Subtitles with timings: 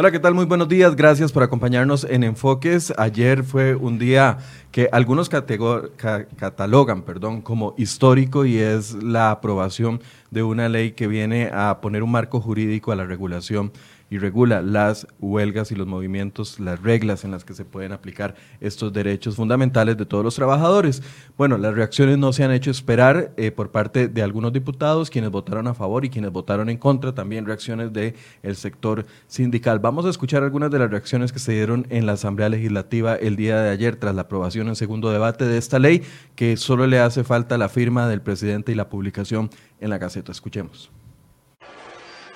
[0.00, 0.32] Hola, ¿qué tal?
[0.32, 0.96] Muy buenos días.
[0.96, 2.90] Gracias por acompañarnos en Enfoques.
[2.96, 4.38] Ayer fue un día
[4.72, 10.00] que algunos catalogan perdón, como histórico y es la aprobación
[10.30, 13.72] de una ley que viene a poner un marco jurídico a la regulación
[14.10, 18.34] y regula las huelgas y los movimientos, las reglas en las que se pueden aplicar
[18.60, 21.00] estos derechos fundamentales de todos los trabajadores.
[21.38, 25.30] Bueno, las reacciones no se han hecho esperar eh, por parte de algunos diputados, quienes
[25.30, 29.78] votaron a favor y quienes votaron en contra, también reacciones del el sector sindical.
[29.78, 33.36] Vamos a escuchar algunas de las reacciones que se dieron en la Asamblea Legislativa el
[33.36, 36.02] día de ayer tras la aprobación en segundo debate de esta ley,
[36.34, 40.32] que solo le hace falta la firma del presidente y la publicación en la Gaceta.
[40.32, 40.90] Escuchemos.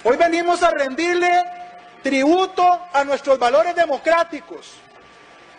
[0.04, 1.63] Hoy venimos a rendirle
[2.04, 4.74] tributo a nuestros valores democráticos.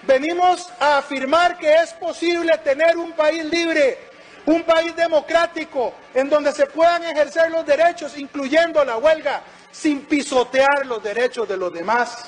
[0.04, 3.98] Venimos a afirmar que es posible tener un país libre,
[4.46, 10.86] un país democrático, en donde se puedan ejercer los derechos, incluyendo la huelga, sin pisotear
[10.86, 12.26] los derechos de los demás.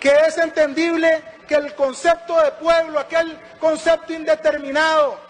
[0.00, 5.20] Que es entendible que el concepto de pueblo, aquel concepto indeterminado,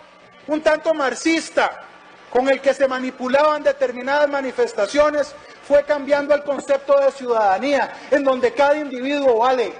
[0.46, 1.82] un tanto marxista,
[2.30, 5.34] con el que se manipulaban determinadas manifestaciones,
[5.66, 9.72] fue cambiando el concepto de ciudadanía, en donde cada individuo vale.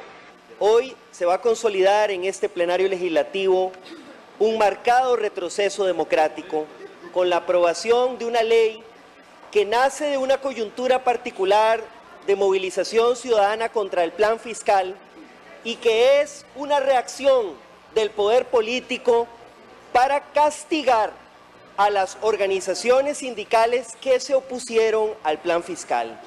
[0.59, 3.73] Hoy se va a consolidar en este plenario legislativo
[4.39, 6.67] un marcado retroceso democrático
[7.13, 8.83] con la aprobación de una ley
[9.53, 11.81] que nace de una coyuntura particular
[12.27, 14.97] de movilización ciudadana contra el plan fiscal
[15.63, 17.53] y que es una reacción
[17.95, 19.29] del poder político
[19.93, 21.13] para castigar
[21.77, 26.19] a las organizaciones sindicales que se opusieron al plan fiscal.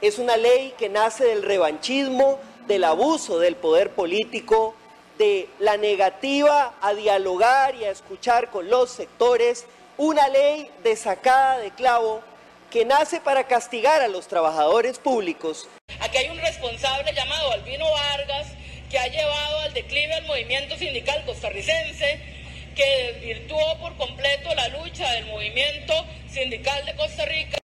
[0.00, 4.74] Es una ley que nace del revanchismo, del abuso del poder político,
[5.18, 11.58] de la negativa a dialogar y a escuchar con los sectores, una ley de sacada
[11.58, 12.22] de clavo
[12.70, 15.68] que nace para castigar a los trabajadores públicos.
[16.00, 18.46] Aquí hay un responsable llamado Albino Vargas
[18.90, 22.37] que ha llevado al declive al movimiento sindical costarricense
[22.78, 25.94] que desvirtuó por completo la lucha del movimiento
[26.28, 27.58] sindical de Costa Rica.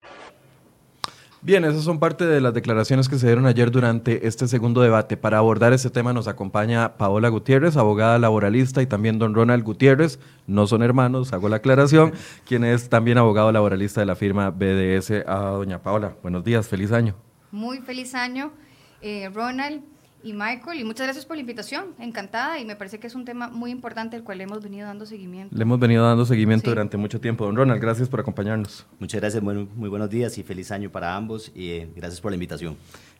[1.40, 5.16] Bien, esas son parte de las declaraciones que se dieron ayer durante este segundo debate.
[5.16, 10.18] Para abordar este tema nos acompaña Paola Gutiérrez, abogada laboralista, y también don Ronald Gutiérrez,
[10.48, 12.12] no son hermanos, hago la aclaración,
[12.44, 15.28] quien es también abogado laboralista de la firma BDS.
[15.28, 17.14] A doña Paola, buenos días, feliz año.
[17.52, 18.52] Muy feliz año,
[19.00, 19.93] eh, Ronald
[20.24, 23.26] y Michael, y muchas gracias por la invitación, encantada, y me parece que es un
[23.26, 25.54] tema muy importante al cual le hemos venido dando seguimiento.
[25.54, 27.44] Le hemos venido dando seguimiento durante mucho tiempo.
[27.44, 28.86] Don Ronald, gracias por acompañarnos.
[28.98, 32.32] Muchas gracias, muy, muy buenos días y feliz año para ambos, y eh, gracias por
[32.32, 32.76] la invitación.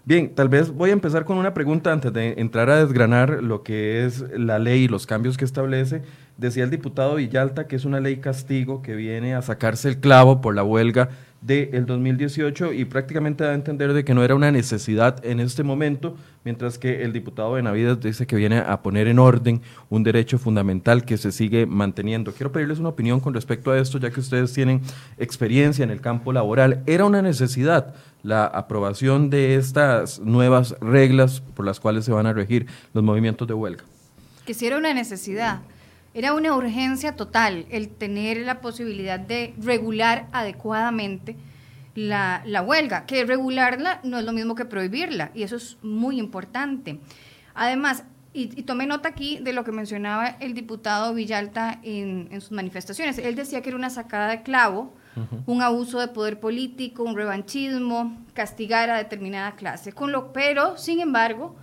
[0.06, 3.62] Bien, tal vez voy a empezar con una pregunta antes de entrar a desgranar lo
[3.62, 6.02] que es la ley y los cambios que establece.
[6.36, 10.40] Decía el diputado Villalta que es una ley castigo que viene a sacarse el clavo
[10.40, 11.10] por la huelga
[11.44, 15.62] del 2018 y prácticamente da a entender de que no era una necesidad en este
[15.62, 19.60] momento, mientras que el diputado Benavides dice que viene a poner en orden
[19.90, 22.32] un derecho fundamental que se sigue manteniendo.
[22.32, 24.80] Quiero pedirles una opinión con respecto a esto, ya que ustedes tienen
[25.18, 26.82] experiencia en el campo laboral.
[26.86, 32.32] ¿Era una necesidad la aprobación de estas nuevas reglas por las cuales se van a
[32.32, 33.84] regir los movimientos de huelga?
[34.46, 35.60] Que si era una necesidad.
[36.14, 41.36] Era una urgencia total el tener la posibilidad de regular adecuadamente
[41.94, 46.98] la, huelga, que regularla no es lo mismo que prohibirla, y eso es muy importante.
[47.54, 53.18] Además, y, tomé nota aquí de lo que mencionaba el diputado Villalta en, sus manifestaciones.
[53.18, 54.92] Él decía que era una sacada de clavo,
[55.46, 59.92] un abuso de poder político, un revanchismo, castigar a determinada clase.
[59.92, 61.54] Con lo, pero, sin embargo,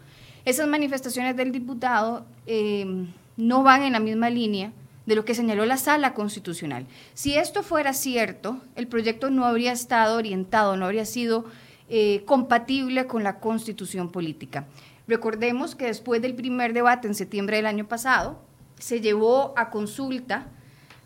[0.45, 3.05] esas manifestaciones del diputado eh,
[3.37, 4.71] no van en la misma línea
[5.05, 6.85] de lo que señaló la sala constitucional.
[7.13, 11.45] Si esto fuera cierto, el proyecto no habría estado orientado, no habría sido
[11.89, 14.67] eh, compatible con la constitución política.
[15.07, 18.39] Recordemos que después del primer debate en septiembre del año pasado,
[18.79, 20.47] se llevó a consulta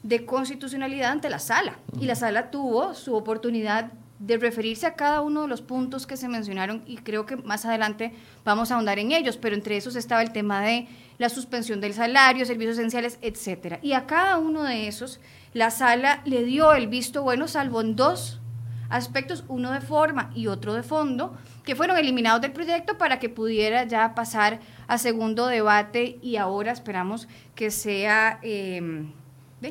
[0.03, 5.21] de constitucionalidad ante la sala y la sala tuvo su oportunidad de referirse a cada
[5.21, 8.13] uno de los puntos que se mencionaron y creo que más adelante
[8.45, 11.93] vamos a ahondar en ellos, pero entre esos estaba el tema de la suspensión del
[11.93, 13.79] salario, servicios esenciales, etcétera.
[13.81, 15.19] Y a cada uno de esos
[15.53, 18.41] la sala le dio el visto bueno salvo en dos
[18.89, 23.29] aspectos, uno de forma y otro de fondo, que fueron eliminados del proyecto para que
[23.29, 29.05] pudiera ya pasar a segundo debate y ahora esperamos que sea eh,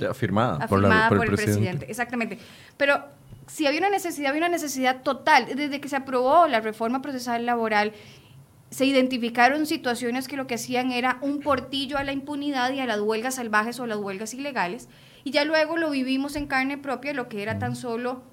[0.08, 0.85] afirmada, por,
[1.25, 1.87] el, presidente.
[1.88, 2.38] Exactamente.
[2.76, 3.05] Pero
[3.46, 5.46] si había una necesidad, había una necesidad total.
[5.55, 7.93] Desde que se aprobó la reforma procesal laboral,
[8.75, 12.87] se identificaron situaciones que lo que hacían era un portillo a la impunidad y a
[12.87, 14.88] las huelgas salvajes o las huelgas ilegales.
[15.23, 18.25] Y ya luego lo vivimos en carne propia, lo que era tan solo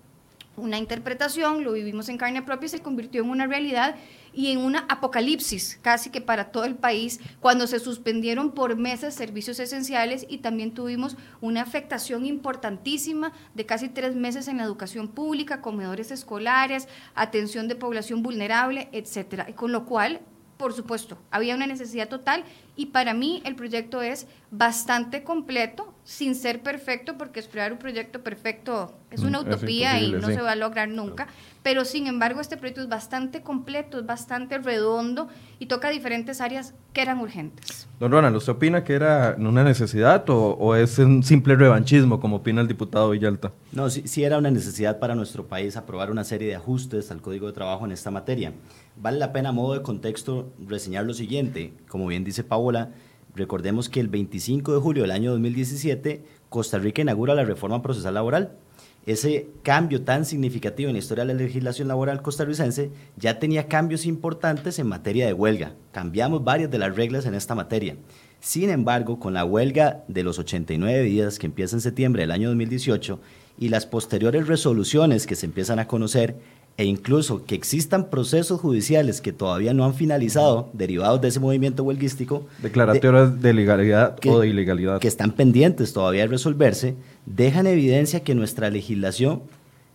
[0.57, 3.95] una interpretación, lo vivimos en carne propia y se convirtió en una realidad
[4.33, 9.13] y en una apocalipsis casi que para todo el país cuando se suspendieron por meses
[9.13, 15.07] servicios esenciales y también tuvimos una afectación importantísima de casi tres meses en la educación
[15.07, 19.45] pública, comedores escolares, atención de población vulnerable, etcétera.
[19.55, 20.21] Con lo cual
[20.61, 22.43] por supuesto, había una necesidad total
[22.75, 28.21] y para mí el proyecto es bastante completo, sin ser perfecto, porque esperar un proyecto
[28.21, 31.27] perfecto es una mm, utopía y no se va a lograr nunca,
[31.63, 36.75] pero sin embargo este proyecto es bastante completo, es bastante redondo y toca diferentes áreas
[36.93, 37.87] que eran urgentes.
[37.99, 42.61] Don Ronald, ¿usted opina que era una necesidad o, es un simple revanchismo, como opina
[42.61, 43.51] el diputado Villalta?
[43.71, 47.21] No, sí, sí era una necesidad para nuestro país aprobar una serie de ajustes al
[47.21, 48.53] Código de Trabajo en esta materia.
[49.01, 51.73] Vale la pena a modo de contexto reseñar lo siguiente.
[51.87, 52.91] Como bien dice Paola,
[53.33, 58.13] recordemos que el 25 de julio del año 2017 Costa Rica inaugura la reforma procesal
[58.13, 58.59] laboral.
[59.07, 64.05] Ese cambio tan significativo en la historia de la legislación laboral costarricense ya tenía cambios
[64.05, 65.73] importantes en materia de huelga.
[65.91, 67.95] Cambiamos varias de las reglas en esta materia.
[68.39, 72.49] Sin embargo, con la huelga de los 89 días que empieza en septiembre del año
[72.49, 73.19] 2018
[73.57, 76.37] y las posteriores resoluciones que se empiezan a conocer,
[76.81, 81.83] e incluso que existan procesos judiciales que todavía no han finalizado derivados de ese movimiento
[81.83, 82.47] huelguístico.
[82.57, 84.99] Declaratorias de, legalidad o de ilegalidad.
[84.99, 86.95] Que están pendientes todavía de resolverse,
[87.27, 89.43] dejan evidencia que nuestra legislación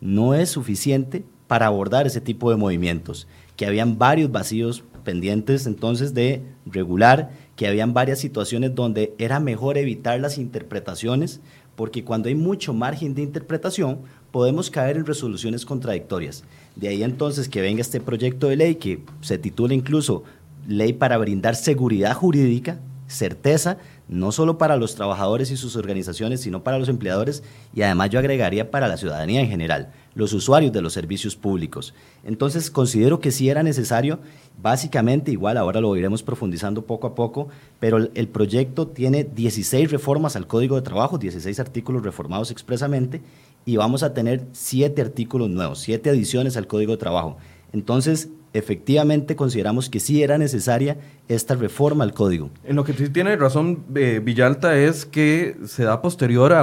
[0.00, 6.14] no es suficiente para abordar ese tipo de movimientos, que habían varios vacíos pendientes entonces
[6.14, 11.40] de regular, que habían varias situaciones donde era mejor evitar las interpretaciones,
[11.74, 16.44] porque cuando hay mucho margen de interpretación, podemos caer en resoluciones contradictorias.
[16.76, 20.22] De ahí entonces que venga este proyecto de ley que se titula incluso
[20.68, 23.78] Ley para brindar seguridad jurídica, certeza,
[24.08, 27.42] no solo para los trabajadores y sus organizaciones, sino para los empleadores
[27.74, 31.92] y además yo agregaría para la ciudadanía en general, los usuarios de los servicios públicos.
[32.24, 34.20] Entonces considero que sí era necesario,
[34.62, 37.48] básicamente igual, ahora lo iremos profundizando poco a poco,
[37.80, 43.22] pero el, proyecto tiene 16 reformas al Código de Trabajo, 16 artículos reformados expresamente
[43.64, 47.36] y vamos a tener siete artículos nuevos, siete adiciones al Código de Trabajo.
[47.72, 50.96] Entonces, efectivamente consideramos que sí era necesaria
[51.28, 52.50] esta reforma al código.
[52.64, 56.62] En lo que sí tiene razón eh, Villalta es que se da posterior a,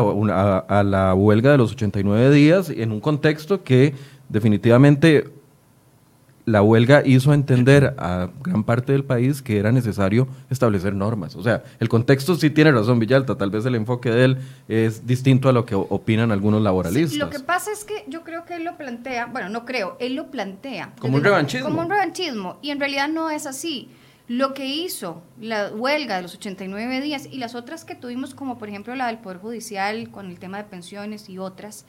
[0.60, 3.94] a, la huelga de los 89 días en un contexto que
[4.30, 5.26] definitivamente
[6.46, 11.36] la huelga hizo entender a gran parte del país que era necesario establecer normas.
[11.36, 14.38] O sea, el contexto sí tiene razón Villalta, tal vez el enfoque de él
[14.68, 17.18] es distinto a lo que opinan algunos laboralistas.
[17.18, 20.16] lo que pasa es que yo creo que él lo plantea, bueno, no creo, él
[20.16, 20.94] lo plantea.
[21.00, 21.70] Como un revanchismo.
[21.70, 23.90] Como un revanchismo, y en realidad no es así.
[24.30, 28.58] Lo que hizo la huelga de los 89 días y las otras que tuvimos, como
[28.58, 31.86] por ejemplo la del Poder Judicial con el tema de pensiones y otras,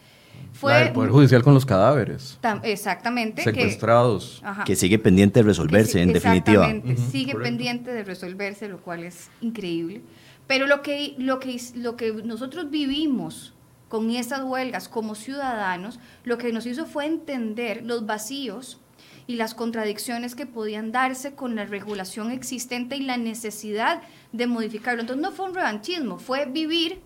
[0.55, 2.39] fue el Poder Judicial con los cadáveres.
[2.63, 3.43] exactamente.
[3.43, 4.43] Secuestrados.
[4.65, 6.73] Que, sigue pendiente de resolverse, en definitiva.
[7.11, 10.03] sigue pendiente de resolverse, lo cual es increíble.
[10.47, 13.55] Pero lo que, lo que, lo que nosotros vivimos
[13.89, 18.79] con esas huelgas como ciudadanos, lo que nos hizo fue entender los vacíos
[19.27, 25.01] y las contradicciones que podían darse con la regulación existente y la necesidad de modificarlo.
[25.01, 27.01] Entonces no fue un revanchismo, fue vivir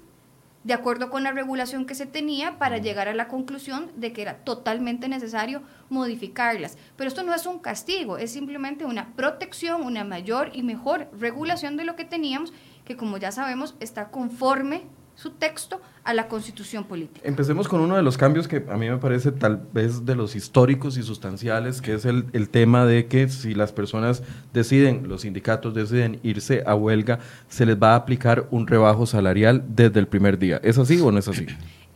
[0.64, 4.22] de acuerdo con la regulación que se tenía para llegar a la conclusión de que
[4.22, 6.76] era totalmente necesario modificarlas.
[6.96, 11.76] Pero esto no es un castigo, es simplemente una protección, una mayor y mejor regulación
[11.76, 12.52] de lo que teníamos,
[12.84, 14.82] que como ya sabemos está conforme
[15.18, 17.28] su texto a la constitución política.
[17.28, 20.36] Empecemos con uno de los cambios que a mí me parece tal vez de los
[20.36, 24.22] históricos y sustanciales, que es el, el, tema de que si las personas
[24.52, 29.64] deciden, los sindicatos deciden irse a huelga, se les va a aplicar un rebajo salarial
[29.68, 30.60] desde el primer día.
[30.62, 31.46] ¿Es así o no es así?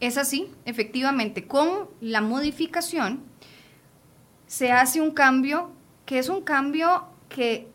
[0.01, 1.47] Es así, efectivamente.
[1.47, 1.69] Con
[2.01, 3.21] la modificación
[4.49, 5.71] se hace un cambio
[6.07, 7.69] que es un cambio que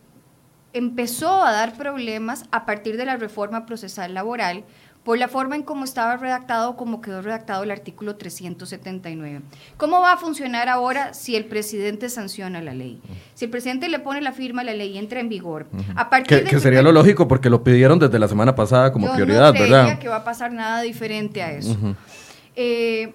[0.73, 4.63] empezó a dar problemas a partir de la reforma procesal laboral,
[5.07, 9.39] por la forma en cómo estaba redactado, como quedó redactado el artículo 379.
[9.77, 12.99] ¿Cómo va a funcionar ahora si el presidente sanciona la ley?
[13.33, 15.67] Si el presidente le pone la firma, la ley entra en vigor.
[15.95, 19.53] a partir que, sería lo lógico porque lo pidieron desde la semana pasada como prioridad,
[19.53, 19.97] no ¿verdad?
[19.97, 21.77] que va a pasar nada diferente a eso.
[22.57, 23.13] Eh,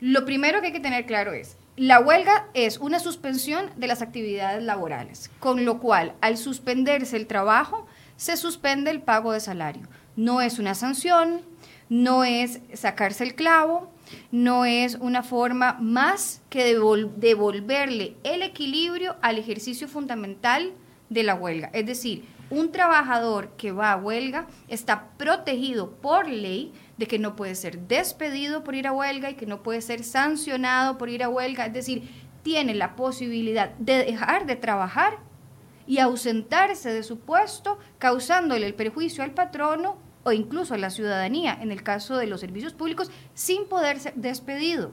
[0.00, 4.00] lo primero que hay que tener claro es, la huelga es una suspensión de las
[4.00, 7.86] actividades laborales, con lo cual al suspenderse el trabajo,
[8.16, 9.86] se suspende el pago de salario.
[10.20, 11.40] No es una sanción,
[11.88, 13.90] no es sacarse el clavo,
[14.30, 20.74] no es una forma más que devolverle el equilibrio al ejercicio fundamental
[21.08, 21.70] de la huelga.
[21.72, 27.34] Es decir, un trabajador que va a huelga está protegido por ley de que no
[27.34, 31.22] puede ser despedido por ir a huelga y que no puede ser sancionado por ir
[31.22, 31.64] a huelga.
[31.64, 32.10] Es decir,
[32.42, 35.16] tiene la posibilidad de dejar de trabajar
[35.86, 41.58] y ausentarse de su puesto, causándole el perjuicio al patrono o incluso a la ciudadanía,
[41.60, 44.92] en el caso de los servicios públicos, sin poder ser despedido.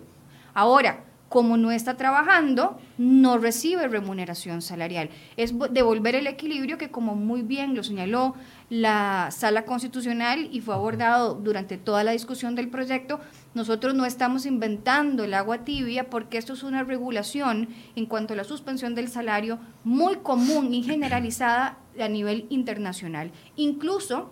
[0.54, 5.10] Ahora, como no está trabajando, no recibe remuneración salarial.
[5.36, 8.36] Es devolver el equilibrio que, como muy bien lo señaló
[8.70, 13.20] la sala constitucional y fue abordado durante toda la discusión del proyecto,
[13.54, 18.38] nosotros no estamos inventando el agua tibia porque esto es una regulación en cuanto a
[18.38, 24.32] la suspensión del salario muy común y generalizada a nivel internacional, incluso,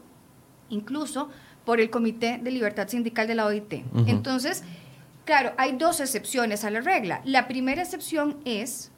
[0.70, 1.30] incluso
[1.66, 3.84] por el Comité de Libertad Sindical de la OIT.
[4.08, 4.64] Entonces,
[5.26, 7.22] Claro, hay dos excepciones a la regla.
[7.26, 8.92] La primera excepción es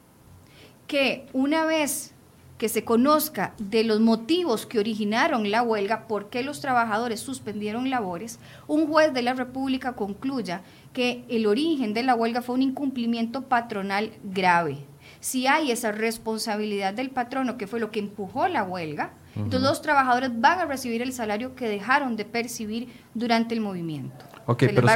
[0.86, 2.12] que una vez
[2.58, 7.88] que se conozca de los motivos que originaron la huelga, por qué los trabajadores suspendieron
[7.88, 10.60] labores, un juez de la República concluya
[10.92, 14.78] que el origen de la huelga fue un incumplimiento patronal grave.
[15.20, 19.82] Si hay esa responsabilidad del patrono, que fue lo que empujó la huelga, entonces los
[19.82, 24.24] trabajadores van a recibir el salario que dejaron de percibir durante el movimiento.
[24.46, 24.88] Ok, pero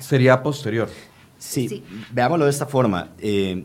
[0.00, 0.88] sería, posterior.
[1.38, 3.10] Sí, veámoslo de esta forma.
[3.18, 3.64] Eh,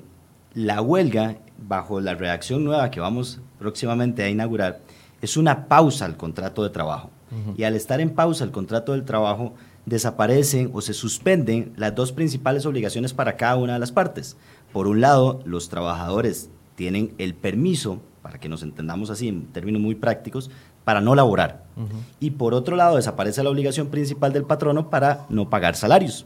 [0.53, 4.81] la huelga, bajo la redacción nueva que vamos próximamente a inaugurar,
[5.21, 7.09] es una pausa al contrato de trabajo.
[7.55, 9.53] Y al estar en pausa el contrato del trabajo,
[9.85, 14.35] desaparecen o se suspenden las dos principales obligaciones para cada una de las partes.
[14.73, 19.81] Por un lado, los trabajadores tienen el permiso, para que nos entendamos así en términos
[19.81, 20.51] muy prácticos,
[20.83, 21.63] para no laborar.
[22.19, 26.25] Y por otro lado, desaparece la obligación principal del patrono para no pagar salarios.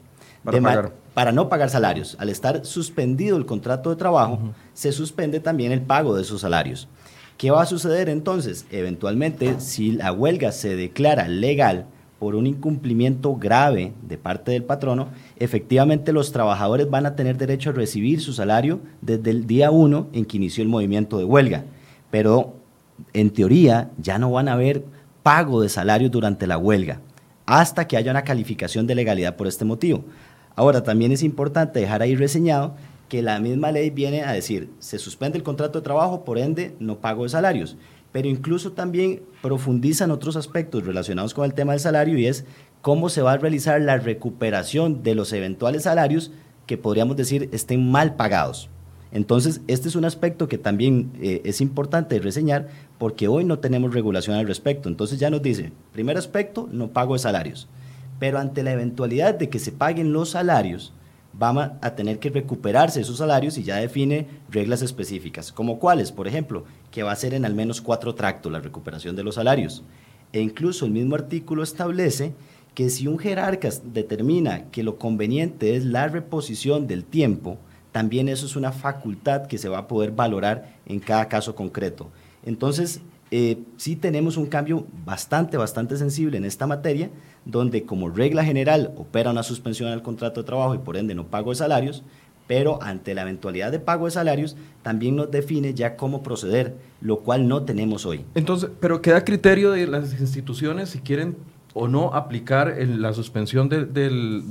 [1.13, 2.15] Para, no pagar salarios.
[2.19, 4.39] Al estar suspendido el contrato de trabajo,
[4.73, 6.87] se suspende también el pago de esos salarios.
[7.37, 8.65] ¿Qué va a suceder entonces?
[8.71, 11.85] Eventualmente, si la huelga se declara legal
[12.19, 17.71] por un incumplimiento grave de parte del patrono, efectivamente los trabajadores van a tener derecho
[17.71, 21.65] a recibir su salario desde el día 1 en que inició el movimiento de huelga.
[22.15, 22.53] Pero
[23.11, 24.85] en teoría, ya no van a haber
[25.21, 27.01] pago de salarios durante la huelga,
[27.45, 30.05] hasta que haya una calificación de legalidad por este motivo.
[30.55, 32.77] Ahora, también es importante dejar ahí reseñado
[33.09, 36.73] que la misma ley viene a decir, se suspende el contrato de trabajo, por ende,
[36.79, 37.75] no pago de salarios.
[38.13, 42.45] Pero incluso también profundizan otros aspectos relacionados con el tema del salario y es
[42.81, 46.31] cómo se va a realizar la recuperación de los eventuales salarios
[46.65, 48.69] que podríamos decir estén mal pagados.
[49.15, 52.67] Entonces, este es un aspecto que también eh, es importante reseñar
[52.97, 54.89] porque hoy no tenemos regulación al respecto.
[54.89, 57.69] Entonces ya nos dice, primer aspecto, no pago de salarios.
[58.19, 60.91] Pero ante la eventualidad de que se paguen los salarios,
[61.31, 66.27] vamos a tener que recuperarse esos salarios y ya define reglas específicas, como cuáles, por
[66.27, 69.81] ejemplo, que va a ser en al menos cuatro tractos la recuperación de los salarios.
[70.33, 72.33] E incluso el mismo artículo establece
[72.73, 77.59] que si un jerarca determina que lo conveniente es la reposición del tiempo,
[77.95, 82.11] también eso es una facultad que se va a poder valorar en cada caso concreto.
[82.45, 82.99] Entonces,
[83.31, 87.09] eh, sí tenemos un cambio bastante, bastante sensible en esta materia,
[87.45, 91.27] donde como regla general opera una suspensión al contrato de trabajo y por ende no
[91.27, 92.03] pago de salarios,
[92.47, 97.19] pero ante la eventualidad de pago de salarios también nos define ya cómo proceder, lo
[97.19, 98.25] cual no tenemos hoy.
[98.35, 101.37] Entonces, pero queda criterio de las instituciones si quieren
[101.73, 103.93] o no aplicar la suspensión del,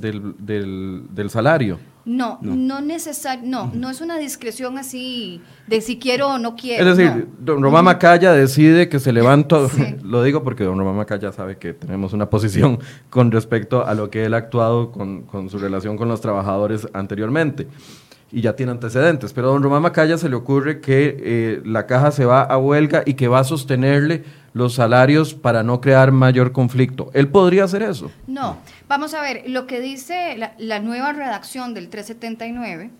[0.00, 1.78] del salario.
[2.04, 6.90] No, no, necesario, no, no es una discreción así de si quiero o no quiero.
[6.90, 9.58] Es decir, don Román Macaya decide que se levanta,
[10.02, 14.10] lo digo porque don Román Macaya sabe que tenemos una posición con respecto a lo
[14.10, 17.68] que él ha actuado con, con su relación con los trabajadores anteriormente
[18.34, 19.32] y ya tiene antecedentes.
[19.32, 22.58] Pero a don Román Macaya se le ocurre que eh, la caja se va a
[22.58, 27.10] huelga y que va a sostenerle los salarios para no crear mayor conflicto.
[27.14, 28.10] ¿Él podría hacer eso?
[28.26, 28.58] No.
[28.88, 32.90] Vamos a ver, lo que dice la, nueva redacción del 379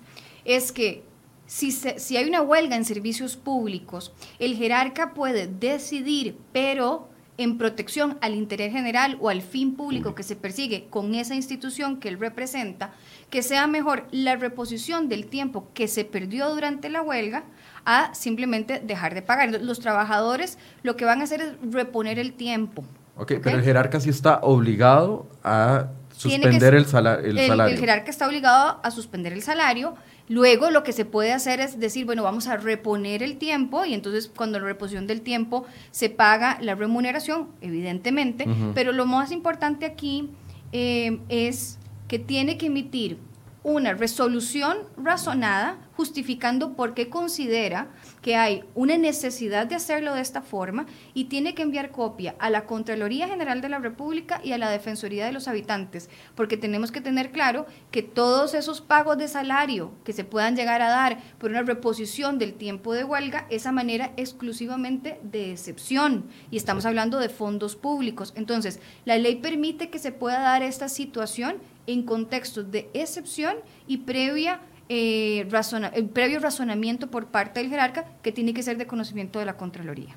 [0.45, 1.03] es que
[1.47, 8.17] si, si hay una huelga en servicios públicos, el jerarca puede decidir, pero en protección
[8.21, 12.19] al interés general o al fin público que se persigue con esa institución que él
[12.19, 12.93] representa,
[13.31, 17.45] que sea mejor la reposición del tiempo que se perdió durante la huelga
[17.85, 19.51] a simplemente dejar de pagar.
[19.61, 22.85] Los trabajadores lo que van a hacer es reponer el tiempo.
[23.17, 27.27] Ok, pero el jerarca sí está obligado a suspender el, salario.
[27.27, 29.95] El jerarca está obligado a suspender el salario.
[30.29, 33.93] Luego lo que se puede hacer es decir, bueno, vamos a reponer el tiempo y
[33.93, 39.85] entonces cuando la reposición del tiempo se paga la remuneración, evidentemente, pero lo más importante
[39.85, 40.31] aquí
[40.73, 41.79] eh, es
[42.09, 43.19] que tiene que emitir
[43.63, 47.89] una resolución razonada justificando por qué considera
[48.23, 52.51] que hay una necesidad de hacerlo de esta forma y tiene que enviar copia a
[52.51, 56.91] la Contraloría General de la República y a la Defensoría de los Habitantes, porque tenemos
[56.91, 61.19] que tener claro que todos esos pagos de salario que se puedan llegar a dar
[61.39, 67.19] por una reposición del tiempo de huelga, esa manera exclusivamente de excepción y estamos hablando
[67.19, 68.33] de fondos públicos.
[68.37, 73.99] Entonces, la ley permite que se pueda dar esta situación en contextos de excepción y
[73.99, 75.47] previa eh,
[75.95, 79.57] el previo razonamiento por parte del jerarca que tiene que ser de conocimiento de la
[79.57, 80.15] Contraloría.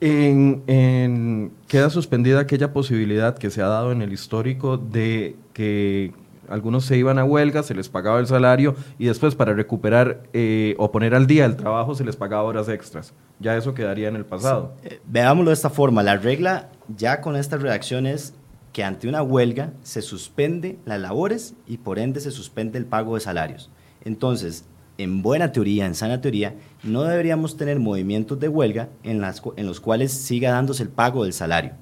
[0.00, 6.12] En, queda suspendida aquella posibilidad que se ha dado en el histórico de que
[6.48, 10.74] algunos se iban a huelga, se les pagaba el salario y después para recuperar eh,
[10.78, 13.14] o poner al día el trabajo se les pagaba horas extras.
[13.40, 14.74] Ya eso quedaría en el pasado.
[14.82, 18.34] Eh, veámoslo de esta forma, la regla ya con estas redacciones
[18.74, 23.14] que ante una huelga se suspende las labores y por ende se suspende el pago
[23.14, 23.70] de salarios.
[24.04, 24.64] Entonces,
[24.98, 29.66] en buena teoría, en sana teoría, no deberíamos tener movimientos de huelga en, las, en
[29.66, 31.72] los cuales siga dándose el pago del salario.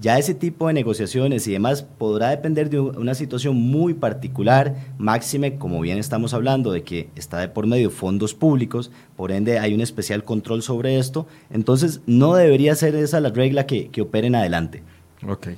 [0.00, 5.58] Ya ese tipo de negociaciones y demás podrá depender de una situación muy particular, máxime,
[5.58, 9.74] como bien estamos hablando, de que está de por medio fondos públicos, por ende hay
[9.74, 14.28] un especial control sobre esto, entonces no debería ser esa la regla que, que opere
[14.28, 14.82] en adelante.
[15.28, 15.48] Ok.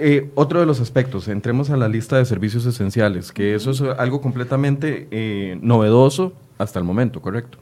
[0.00, 3.80] Eh, otro de los aspectos, entremos a la lista de servicios esenciales, que eso es
[3.80, 7.58] algo completamente eh, novedoso hasta el momento, ¿correcto?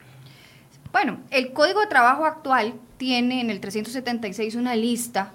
[0.92, 5.32] Bueno, el Código de Trabajo actual tiene en el 376 una lista,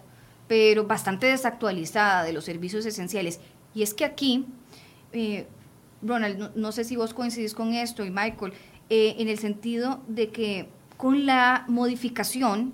[0.47, 3.39] pero bastante desactualizada de los servicios esenciales.
[3.73, 4.45] Y es que aquí,
[5.11, 5.47] eh,
[6.03, 8.53] Ronald, no, sé si vos coincidís con esto y Michael,
[8.89, 12.73] en el sentido de que con la modificación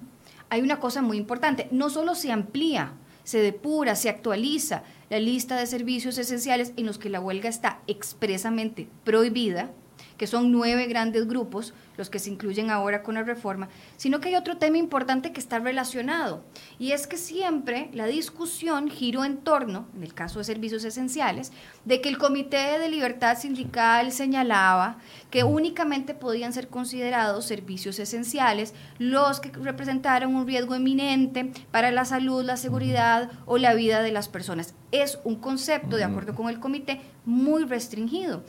[0.49, 2.93] hay una cosa muy importante, no solo se amplía,
[3.28, 7.82] se depura, se actualiza la lista de servicios esenciales en los que la huelga está
[7.86, 9.70] expresamente prohibida,
[10.17, 14.30] que son nueve grandes grupos, los que se incluyen ahora con la reforma, sino que
[14.30, 16.43] hay otro tema importante que está relacionado,
[16.77, 21.51] y es que siempre la discusión giró en torno, en el caso de servicios esenciales,
[21.86, 24.97] de que el Comité de Libertad Sindical señalaba
[25.32, 32.06] que únicamente podían ser considerados servicios esenciales los que representaran un riesgo eminente para la
[32.06, 34.73] salud, la seguridad o la vida de las personas.
[34.91, 38.43] Es un concepto, de acuerdo con el comité, muy restringido.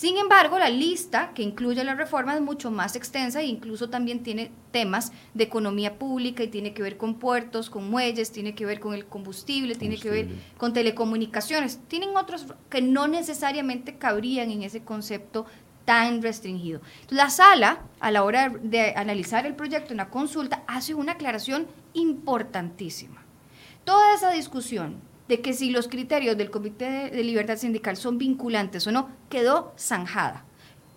[0.00, 4.22] Sin embargo, la lista que incluye la reforma es mucho más extensa e incluso también
[4.22, 8.64] tiene temas de economía pública y tiene que ver con puertos, con muelles, tiene que
[8.64, 11.80] ver con el combustible, tiene que ver con telecomunicaciones.
[11.86, 15.44] Tienen otros que no necesariamente cabrían en ese concepto
[15.84, 16.80] tan restringido.
[17.10, 21.66] La sala, a la hora de analizar el proyecto en la consulta, hace una aclaración
[21.92, 23.22] importantísima.
[23.84, 28.84] Toda esa discusión de que si los criterios del Comité de Libertad Sindical son vinculantes
[28.88, 30.44] o no, quedó zanjada.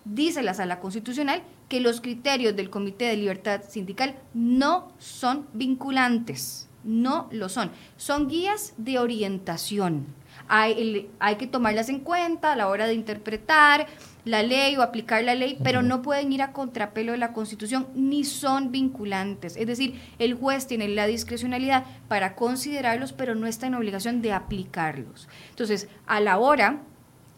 [0.04, 6.68] Dice la Sala Constitucional que los criterios del Comité de Libertad Sindical no son vinculantes,
[6.82, 10.04] no lo son, son guías de orientación.
[10.48, 13.86] Hay, hay que tomarlas en cuenta a la hora de interpretar,
[14.24, 17.86] la ley o aplicar la ley, pero no pueden ir a contrapelo de la Constitución
[17.94, 19.56] ni son vinculantes.
[19.56, 24.32] Es decir, el juez tiene la discrecionalidad para considerarlos, pero no está en obligación de
[24.32, 25.28] aplicarlos.
[25.50, 26.80] Entonces, a la hora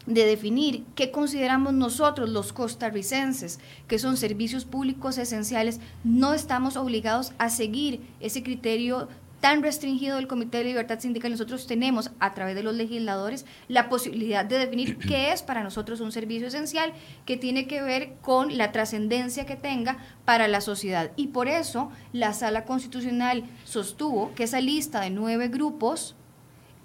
[0.05, 7.33] de definir qué consideramos nosotros los costarricenses, que son servicios públicos esenciales, no estamos obligados
[7.37, 12.55] a seguir ese criterio tan restringido del Comité de Libertad Sindical, nosotros tenemos a través
[12.55, 16.93] de los legisladores la posibilidad de definir qué es para nosotros un servicio esencial
[17.25, 21.11] que tiene que ver con la trascendencia que tenga para la sociedad.
[21.15, 26.15] Y por eso la Sala Constitucional sostuvo que esa lista de nueve grupos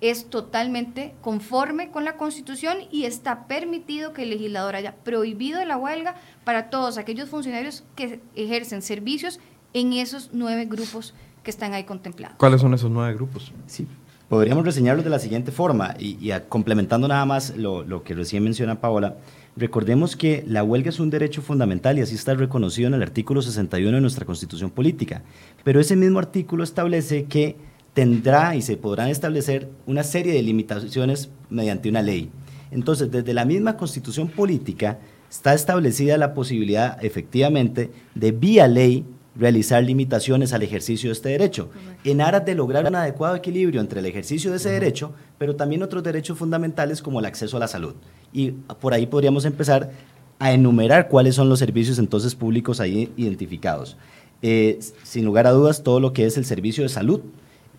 [0.02, 5.76] es totalmente conforme con la Constitución y está permitido que el legislador haya prohibido la
[5.76, 9.38] huelga para todos aquellos funcionarios que ejercen servicios
[9.74, 12.36] en esos nueve grupos que están ahí contemplados.
[12.38, 13.52] ¿Cuáles son esos nueve grupos?
[13.66, 13.86] Sí,
[14.28, 18.80] podríamos reseñarlos de la siguiente forma y, complementando nada más lo, lo, que recién menciona
[18.80, 19.16] Paola,
[19.56, 23.42] recordemos que la huelga es un derecho fundamental y así está reconocido en el artículo
[23.42, 25.22] 61 de nuestra Constitución Política,
[25.64, 27.56] pero ese mismo artículo establece que
[27.94, 32.30] tendrá y se podrán establecer una serie de limitaciones mediante una ley.
[32.70, 34.98] Entonces, desde la misma Constitución Política
[35.30, 41.70] está establecida la posibilidad efectivamente de vía ley realizar limitaciones al ejercicio de este derecho,
[42.04, 45.82] en aras de lograr un adecuado equilibrio entre el ejercicio de ese derecho, pero también
[45.82, 47.94] otros derechos fundamentales como el acceso a la salud.
[48.32, 49.90] Y por ahí podríamos empezar
[50.38, 53.96] a enumerar cuáles son los servicios entonces públicos ahí identificados.
[54.42, 57.20] Eh, sin lugar a dudas, todo lo que es el servicio de salud,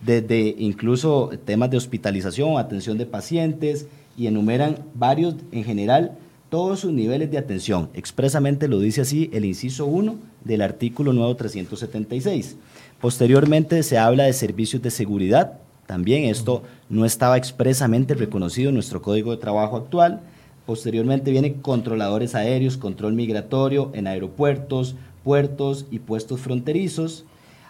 [0.04, 3.88] desde incluso temas de hospitalización, atención de pacientes,
[4.18, 6.18] y enumeran varios en general
[6.54, 7.90] todos sus niveles de atención.
[7.96, 12.58] Expresamente lo dice así el inciso 1 del artículo nuevo 376.
[13.02, 15.54] Posteriormente se habla de servicios de seguridad.
[15.88, 20.22] También esto no estaba expresamente reconocido en nuestro código de trabajo actual.
[20.68, 27.26] Posteriormente vienen controladores aéreos, control migratorio en aeropuertos, puertos y puestos fronterizos.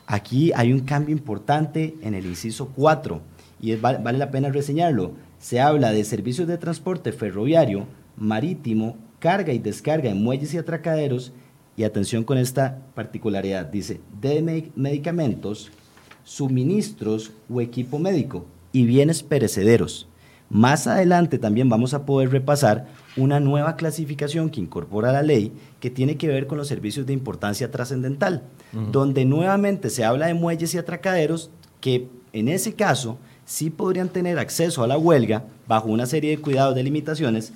[0.07, 3.21] Aquí hay un cambio importante en el inciso 4
[3.61, 5.13] y vale la pena reseñarlo.
[5.39, 11.33] Se habla de servicios de transporte ferroviario, marítimo, carga y descarga en muelles y atracaderos.
[11.75, 15.71] Y atención con esta particularidad, dice, de medicamentos,
[16.23, 20.07] suministros o equipo médico y bienes perecederos.
[20.49, 22.85] Más adelante también vamos a poder repasar
[23.17, 27.13] una nueva clasificación que incorpora la ley que tiene que ver con los servicios de
[27.13, 28.43] importancia trascendental,
[28.91, 31.49] donde nuevamente se habla de muelles y atracaderos
[31.81, 36.41] que en ese caso sí podrían tener acceso a la huelga bajo una serie de
[36.41, 37.51] cuidados de limitaciones,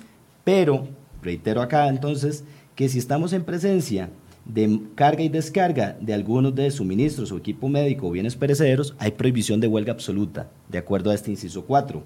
[0.48, 0.88] pero
[1.20, 2.42] reitero acá entonces
[2.74, 4.08] que si estamos en presencia
[4.46, 9.10] de carga y descarga de algunos de suministros o equipo médico o bienes perecederos, hay
[9.10, 12.02] prohibición de huelga absoluta, de acuerdo a este inciso 4.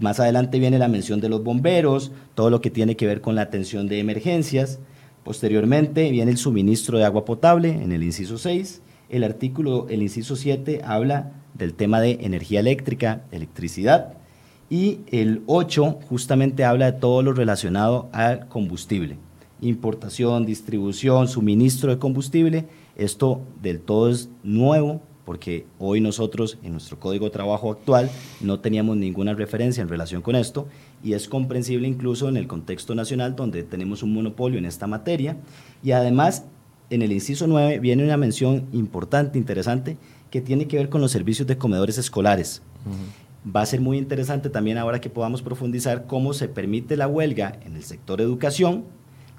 [0.00, 3.36] Más adelante viene la mención de los bomberos, todo lo que tiene que ver con
[3.36, 4.80] la atención de emergencias.
[5.22, 8.82] Posteriormente viene el suministro de agua potable en el inciso 6.
[9.10, 14.19] El artículo, el inciso 7, habla del tema de energía eléctrica, electricidad.
[14.70, 19.16] Y el 8 justamente habla de todo lo relacionado al combustible.
[19.60, 22.66] Importación, distribución, suministro de combustible.
[22.96, 28.60] Esto del todo es nuevo porque hoy nosotros en nuestro código de trabajo actual no
[28.60, 30.66] teníamos ninguna referencia en relación con esto
[31.04, 35.36] y es comprensible incluso en el contexto nacional donde tenemos un monopolio en esta materia
[35.82, 36.46] y además
[36.90, 39.96] en el inciso 9 viene una mención importante, interesante,
[40.30, 42.62] que tiene que ver con los servicios de comedores escolares.
[43.44, 47.58] Va a ser muy interesante también ahora que podamos profundizar cómo se permite la huelga
[47.64, 48.84] en el sector educación,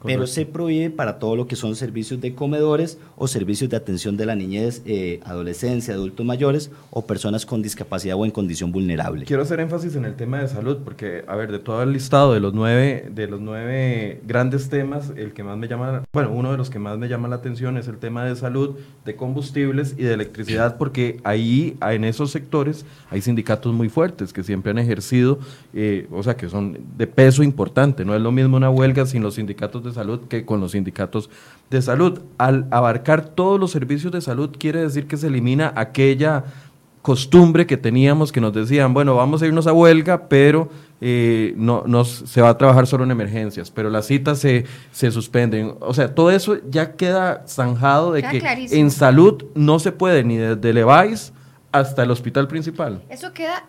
[0.03, 4.17] pero se prohíbe para todo lo que son servicios de comedores o servicios de atención
[4.17, 9.25] de la niñez, eh, adolescencia, adultos mayores o personas con discapacidad o en condición vulnerable.
[9.25, 12.33] Quiero hacer énfasis en el tema de salud, porque, a ver, de todo el listado
[12.33, 16.51] de los nueve, de los nueve grandes temas, el que más me llama, bueno, uno
[16.51, 19.95] de los que más me llama la atención es el tema de salud, de combustibles
[19.97, 24.79] y de electricidad, porque ahí, en esos sectores, hay sindicatos muy fuertes que siempre han
[24.79, 25.39] ejercido,
[25.73, 29.23] eh, o sea, que son de peso importante, no es lo mismo una huelga sin
[29.23, 31.29] los sindicatos de salud que con los sindicatos
[31.69, 32.21] de salud.
[32.37, 36.45] Al abarcar todos los servicios de salud quiere decir que se elimina aquella
[37.01, 42.05] costumbre que teníamos que nos decían, bueno, vamos a irnos a huelga, pero eh, no,
[42.05, 45.75] se va a trabajar solo en emergencias, pero las citas se, se suspenden.
[45.79, 50.37] O sea, todo eso ya queda zanjado de que en salud no se puede ni
[50.37, 51.33] desde Levi's
[51.71, 53.01] hasta el hospital principal.
[53.09, 53.65] Eso queda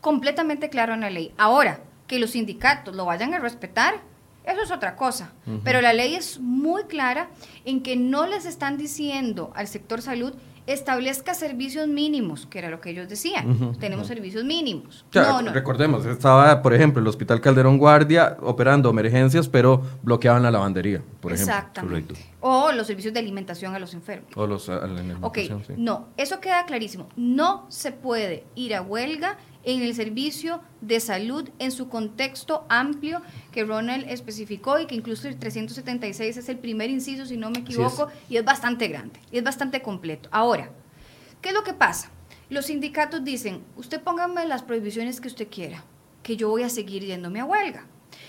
[0.00, 1.32] completamente claro en la ley.
[1.38, 4.02] Ahora, que los sindicatos lo vayan a respetar,
[4.44, 5.32] eso es otra cosa.
[5.62, 7.30] Pero la ley es muy clara
[7.64, 10.34] en que no les están diciendo al sector salud
[10.66, 13.76] establezca servicios mínimos, que era lo que ellos decían.
[13.78, 15.04] Tenemos servicios mínimos.
[15.12, 15.52] no, no.
[15.52, 21.32] Recordemos, estaba, por ejemplo, el Hospital Calderón Guardia operando emergencias, pero bloqueaban la lavandería, por
[21.32, 21.54] ejemplo.
[21.54, 22.14] Exactamente.
[22.40, 24.30] O los servicios de alimentación a los enfermos.
[24.36, 24.68] O los
[25.20, 25.38] Ok,
[25.76, 27.08] no, eso queda clarísimo.
[27.16, 33.22] No se puede ir a huelga en el servicio de salud en su contexto amplio
[33.50, 37.60] que Ronald especificó y que incluso el 376 es el primer inciso, si no me
[37.60, 40.28] equivoco, y es bastante grande, y es bastante completo.
[40.32, 40.70] Ahora,
[41.40, 42.10] ¿qué es lo que pasa?
[42.50, 45.84] Los sindicatos dicen, usted póngame las prohibiciones que usted quiera,
[46.22, 47.86] que yo voy a seguir yéndome a huelga.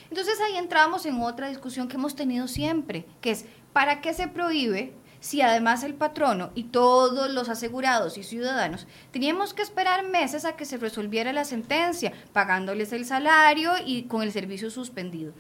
[0.10, 4.28] Entonces ahí entramos en otra discusión que hemos tenido siempre, que es, ¿para qué se
[4.28, 4.94] prohíbe
[5.26, 10.56] si además el patrono y todos los asegurados y ciudadanos teníamos que esperar meses a
[10.56, 15.34] que se resolviera la sentencia, pagándoles el salario y con el servicio suspendido.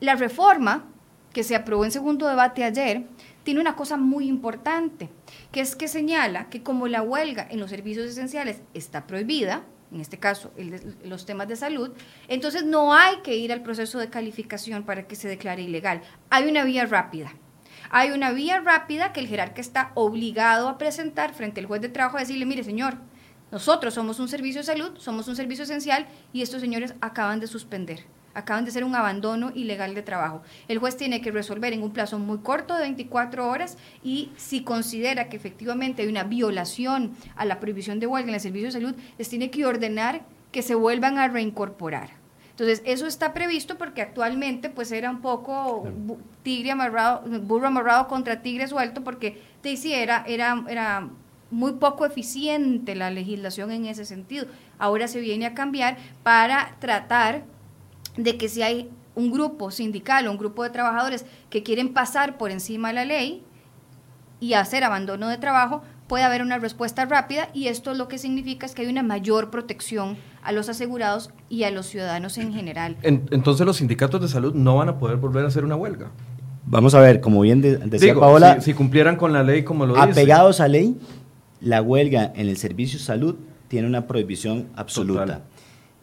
[0.00, 0.86] La reforma
[1.32, 3.06] que se aprobó en segundo debate ayer
[3.44, 5.10] tiene una cosa muy importante,
[5.52, 10.00] que es que señala que como la huelga en los servicios esenciales está prohibida, en
[10.00, 10.50] este caso
[11.04, 11.92] los temas de salud,
[12.26, 16.02] entonces no hay que ir al proceso de calificación para que se declare ilegal.
[16.30, 17.32] Hay una vía rápida
[17.96, 21.88] hay una vía rápida que el jerarca está obligado a presentar frente al juez de
[21.88, 22.96] trabajo a decirle, mire señor,
[23.52, 27.46] nosotros somos un servicio de salud, somos un servicio esencial y estos señores acaban de
[27.46, 28.00] suspender,
[28.34, 30.42] acaban de hacer un abandono ilegal de trabajo.
[30.66, 34.64] El juez tiene que resolver en un plazo muy corto de 24 horas y si
[34.64, 38.72] considera que efectivamente hay una violación a la prohibición de huelga en el servicio de
[38.72, 42.23] salud, les tiene que ordenar que se vuelvan a reincorporar.
[42.54, 45.88] Entonces, eso está previsto porque actualmente pues era un poco
[46.44, 51.08] tigre amarrado, burro amarrado contra tigre suelto porque te hiciera, era, era
[51.50, 54.46] muy poco eficiente la legislación en ese sentido.
[54.78, 57.42] Ahora se viene a cambiar para tratar
[58.16, 62.38] de que si hay un grupo sindical o un grupo de trabajadores que quieren pasar
[62.38, 63.42] por encima de la ley
[64.38, 68.66] y hacer abandono de trabajo, puede haber una respuesta rápida y esto lo que significa
[68.66, 72.96] es que hay una mayor protección a los asegurados y a los ciudadanos en general.
[73.02, 76.10] entonces los sindicatos de salud no van a poder volver a hacer una huelga.
[76.66, 80.60] Vamos a ver, como bien decía Paola, si, cumplieran con la ley como lo apegados
[80.60, 80.96] a ley,
[81.60, 83.36] la huelga en el servicio de salud
[83.68, 85.42] tiene una prohibición absoluta.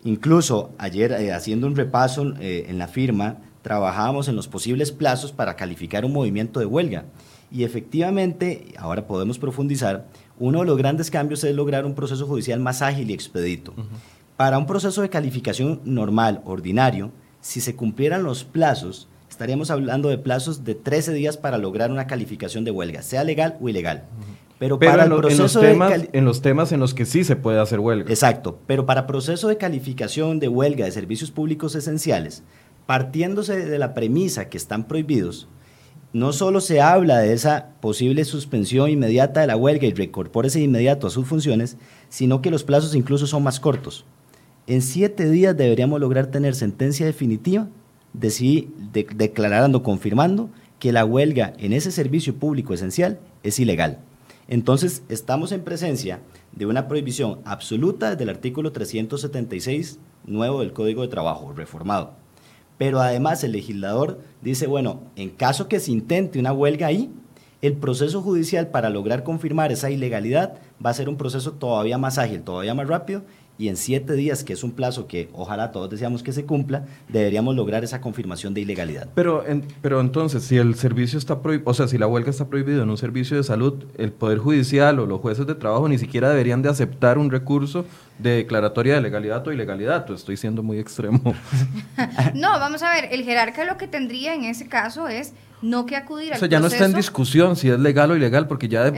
[0.03, 5.31] Incluso ayer, eh, haciendo un repaso eh, en la firma, trabajábamos en los posibles plazos
[5.31, 7.05] para calificar un movimiento de huelga.
[7.51, 10.07] Y efectivamente, ahora podemos profundizar,
[10.39, 13.73] uno de los grandes cambios es lograr un proceso judicial más ágil y expedito.
[14.37, 17.11] Para un proceso de calificación normal, ordinario,
[17.41, 22.07] si se cumplieran los plazos, estaríamos hablando de plazos de 13 días para lograr una
[22.07, 24.05] calificación de huelga, sea legal o ilegal.
[24.57, 27.35] Pero, para el proceso en los, temas, en los temas en los que sí se
[27.35, 28.09] puede hacer huelga.
[28.11, 32.43] Exacto, pero para proceso de calificación de huelga de servicios públicos esenciales,
[32.85, 35.47] partiéndose de la premisa que están prohibidos,
[36.13, 40.65] no solo se habla de esa posible suspensión inmediata de la huelga y recorpórese de
[40.65, 41.77] inmediato a sus funciones,
[42.09, 44.05] sino que los plazos incluso son más cortos.
[44.67, 47.67] En siete días deberíamos lograr tener sentencia definitiva
[48.13, 53.99] de si declarando, confirmando que la huelga en ese servicio público esencial es ilegal.
[54.47, 56.19] Entonces, estamos en presencia
[56.51, 62.20] de una prohibición absoluta del artículo 376 nuevo del Código de Trabajo, reformado.
[62.77, 67.11] Pero además el legislador dice, bueno, en caso que se intente una huelga ahí,
[67.61, 72.17] el proceso judicial para lograr confirmar esa ilegalidad va a ser un proceso todavía más
[72.17, 73.21] ágil, todavía más rápido
[73.61, 76.85] y en siete días, que es un plazo que ojalá todos deseamos que se cumpla,
[77.09, 79.09] deberíamos lograr esa confirmación de ilegalidad.
[79.13, 79.43] Pero,
[79.83, 82.89] pero entonces, si el servicio está prohibido, o sea, si la huelga está prohibida en
[82.89, 86.63] un servicio de salud, el Poder Judicial o los jueces de trabajo ni siquiera deberían
[86.63, 87.85] de aceptar un recurso
[88.21, 90.09] de declaratoria de legalidad o ilegalidad.
[90.11, 91.19] Estoy siendo muy extremo.
[92.33, 95.95] no, vamos a ver, el jerarca lo que tendría en ese caso es no que
[95.95, 98.67] acudir al O sea, ya no está en discusión si es legal o ilegal, porque
[98.67, 98.91] ya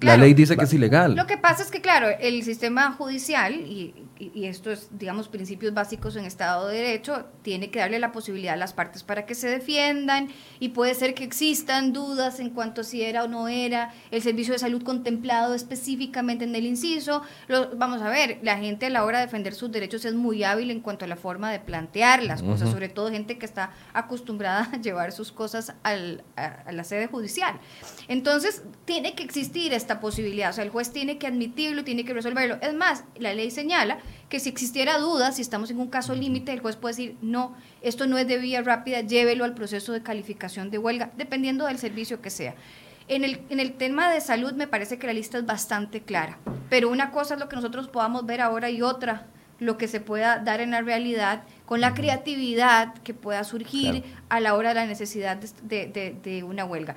[0.00, 1.14] la ley dice que es ilegal.
[1.14, 5.74] Lo que pasa es que, claro, el sistema judicial, y, y, esto es, digamos, principios
[5.74, 9.34] básicos en Estado de Derecho, tiene que darle la posibilidad a las partes para que
[9.34, 10.28] se defiendan,
[10.60, 14.22] y puede ser que existan dudas en cuanto a si era o no era el
[14.22, 17.22] servicio de salud contemplado específicamente en el inciso.
[17.76, 20.70] vamos a ver, la gente a la hora de defender sus derechos es muy hábil
[20.70, 24.68] en cuanto a la forma de plantear las cosas, sobre todo gente que está acostumbrada
[24.72, 27.58] a llevar sus cosas al a, la sede judicial.
[28.08, 32.14] Entonces, tiene que existir esta posibilidad, o sea, el juez tiene que admitirlo, tiene que
[32.14, 32.58] resolverlo.
[32.60, 36.52] Es más, la ley señala que si existiera duda, si estamos en un caso límite,
[36.52, 40.02] el juez puede decir, no, esto no es de vía rápida, llévelo al proceso de
[40.02, 42.54] calificación de huelga, dependiendo del servicio que sea.
[43.06, 46.38] En el, en el tema de salud me parece que la lista es bastante clara,
[46.70, 49.26] pero una cosa es lo que nosotros podamos ver ahora y otra
[49.60, 54.40] lo que se pueda dar en la realidad, con la creatividad que pueda surgir a
[54.40, 56.96] la hora de la necesidad de, una huelga.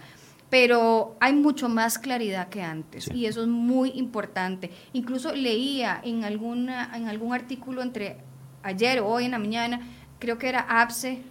[0.49, 4.71] Pero hay mucho más claridad que antes y eso es muy importante.
[4.93, 8.17] Incluso leía en, alguna, en algún artículo entre
[8.63, 9.81] ayer o hoy en la mañana,
[10.19, 11.21] creo que era APSE,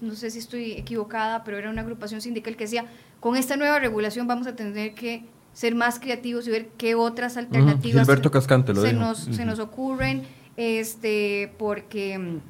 [0.00, 2.86] no sé si estoy equivocada, pero era una agrupación sindical que decía,
[3.20, 7.36] con esta nueva regulación vamos a tener que ser más creativos y ver qué otras
[7.36, 10.24] alternativas Cascante se, nos, se nos ocurren
[10.56, 12.40] este, porque mm,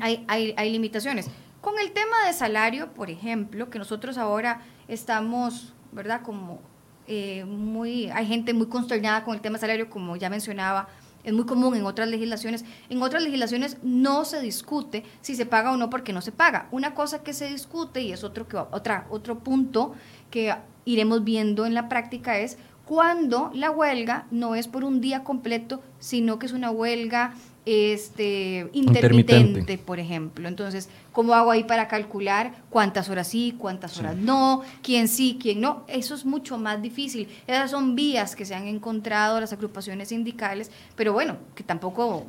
[0.00, 1.30] hay, hay, hay limitaciones.
[1.60, 6.22] Con el tema de salario, por ejemplo, que nosotros ahora estamos, ¿verdad?
[6.22, 6.60] Como
[7.06, 10.88] eh, muy, hay gente muy consternada con el tema salario, como ya mencionaba,
[11.24, 12.64] es muy común en otras legislaciones.
[12.88, 16.68] En otras legislaciones no se discute si se paga o no porque no se paga.
[16.70, 19.94] Una cosa que se discute y es otro, que, otra, otro punto
[20.30, 25.22] que iremos viendo en la práctica es cuando la huelga no es por un día
[25.22, 27.34] completo, sino que es una huelga
[27.68, 30.48] este, intermitente, por ejemplo.
[30.48, 35.60] Entonces, ¿cómo hago ahí para calcular cuántas horas sí, cuántas horas no, quién sí, quién
[35.60, 35.84] no?
[35.86, 37.28] Eso es mucho más difícil.
[37.46, 42.24] Esas son vías que se han encontrado las agrupaciones sindicales, pero bueno, que tampoco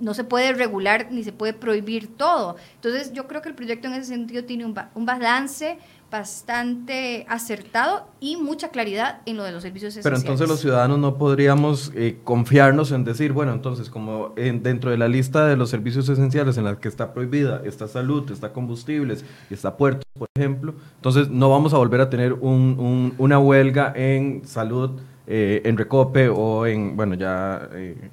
[0.00, 2.56] no se puede regular ni se puede prohibir todo.
[2.74, 5.78] Entonces, yo creo que el proyecto en ese sentido tiene un, un balance
[6.10, 10.20] bastante acertado y mucha claridad en lo de los servicios esenciales.
[10.20, 14.98] Pero entonces los ciudadanos no podríamos eh, confiarnos en decir, bueno, entonces como dentro de
[14.98, 19.24] la lista de los servicios esenciales en la que está prohibida, está salud, está combustibles
[19.50, 24.46] y está puertos, por ejemplo, entonces no vamos a volver a tener una huelga en
[24.46, 24.92] salud,
[25.26, 28.10] eh, en Recope o en, bueno, ya eh,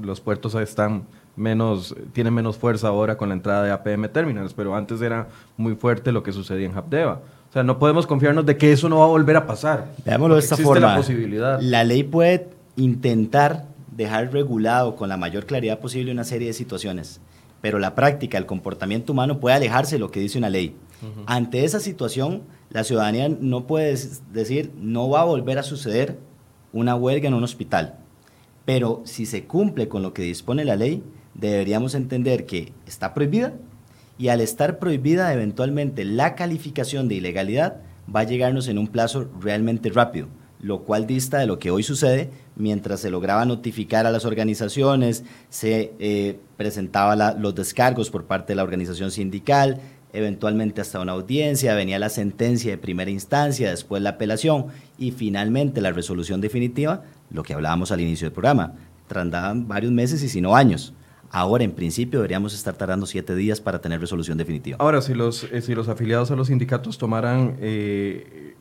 [0.00, 1.04] los puertos están
[1.36, 5.74] menos, tiene menos fuerza ahora con la entrada de APM Terminals, pero antes era muy
[5.74, 7.20] fuerte lo que sucedía en Habdeba.
[7.48, 9.88] O sea, no podemos confiarnos de que eso no va a volver a pasar.
[10.04, 10.90] Veámoslo de esta forma.
[10.90, 11.60] La, posibilidad.
[11.60, 13.66] la ley puede intentar
[13.96, 17.20] dejar regulado con la mayor claridad posible una serie de situaciones,
[17.60, 20.76] pero la práctica, el comportamiento humano puede alejarse de lo que dice una ley.
[21.26, 23.98] Ante esa situación, la ciudadanía no puede
[24.32, 26.18] decir, no va a volver a suceder
[26.72, 27.96] una huelga en un hospital.
[28.64, 31.02] Pero si se cumple con lo que dispone la ley,
[31.34, 33.54] deberíamos entender que está prohibida
[34.18, 37.76] y al estar prohibida eventualmente la calificación de ilegalidad
[38.14, 40.28] va a llegarnos en un plazo realmente rápido,
[40.60, 45.24] lo cual dista de lo que hoy sucede mientras se lograba notificar a las organizaciones,
[45.48, 49.80] se eh, presentaba los descargos por parte de la organización sindical,
[50.12, 54.66] eventualmente hasta una audiencia, venía la sentencia de primera instancia, después la apelación
[54.98, 58.74] y finalmente la resolución definitiva, lo que hablábamos al inicio del programa.
[59.08, 60.92] Tardaban varios meses y si no años.
[61.30, 64.76] Ahora, en principio, deberíamos estar tardando siete días para tener resolución definitiva.
[64.80, 68.54] Ahora, si los, eh, si los afiliados a los sindicatos tomaran eh,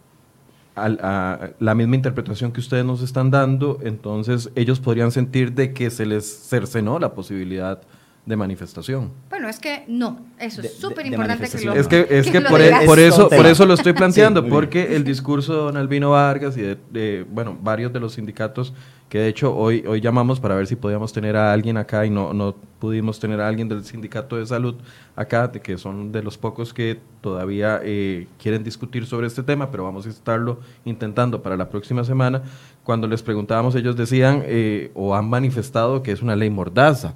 [0.76, 6.06] la misma interpretación que ustedes nos están dando, entonces ellos podrían sentir de que se
[6.06, 7.82] les cercenó la posibilidad
[8.26, 9.12] de manifestación.
[9.30, 12.62] Bueno, es que no, eso es súper importante que lo Es que, es que, por,
[12.62, 16.56] e, por, eso, por eso lo estoy planteando, porque el discurso de don Albino Vargas
[16.56, 18.74] y de, bueno, varios de los sindicatos
[19.10, 22.12] que de hecho hoy, hoy llamamos para ver si podíamos tener a alguien acá y
[22.12, 24.76] no, no pudimos tener a alguien del sindicato de salud
[25.16, 29.72] acá, de que son de los pocos que todavía eh, quieren discutir sobre este tema,
[29.72, 32.44] pero vamos a estarlo intentando para la próxima semana.
[32.84, 37.16] Cuando les preguntábamos, ellos decían eh, o han manifestado que es una ley mordaza,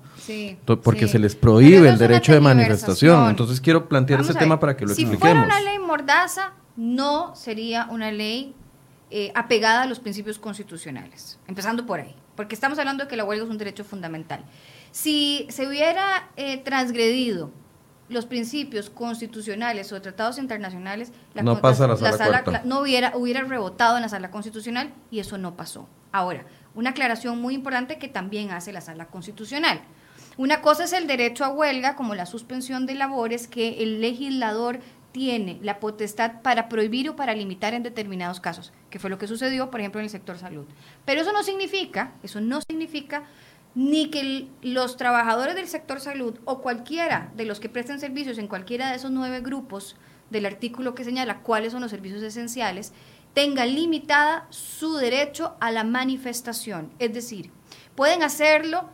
[0.83, 3.29] porque se les prohíbe el derecho de manifestación.
[3.29, 5.19] Entonces quiero plantear ese tema para que lo expliquemos.
[5.19, 8.55] Si fuera una ley mordaza, no sería una ley
[9.15, 13.23] eh, apegada a los principios constitucionales, empezando por ahí, porque estamos hablando de que la
[13.23, 14.43] huelga es un derecho fundamental.
[14.89, 17.51] Si se hubiera eh, transgredido
[18.09, 23.97] los principios constitucionales o tratados internacionales, la, no pasa la sala, no hubiera, hubiera rebotado
[23.97, 25.87] en la sala constitucional y eso no pasó.
[26.11, 29.81] Ahora, una aclaración muy importante que también hace la sala constitucional.
[30.37, 34.79] Una cosa es el derecho a huelga, como la suspensión de labores, que el legislador
[35.13, 39.27] tiene la potestad para prohibir o para limitar en determinados casos, que fue lo que
[39.27, 40.65] sucedió, por ejemplo, en el sector salud.
[41.05, 43.23] Pero eso no significa, eso no significa
[43.75, 48.47] ni que los trabajadores del sector salud o cualquiera de los que presten servicios en
[48.47, 49.95] cualquiera de esos nueve grupos
[50.29, 52.91] del artículo que señala cuáles son los servicios esenciales,
[53.33, 56.91] tengan limitada su derecho a la manifestación.
[56.97, 57.51] Es decir,
[57.95, 58.89] pueden hacerlo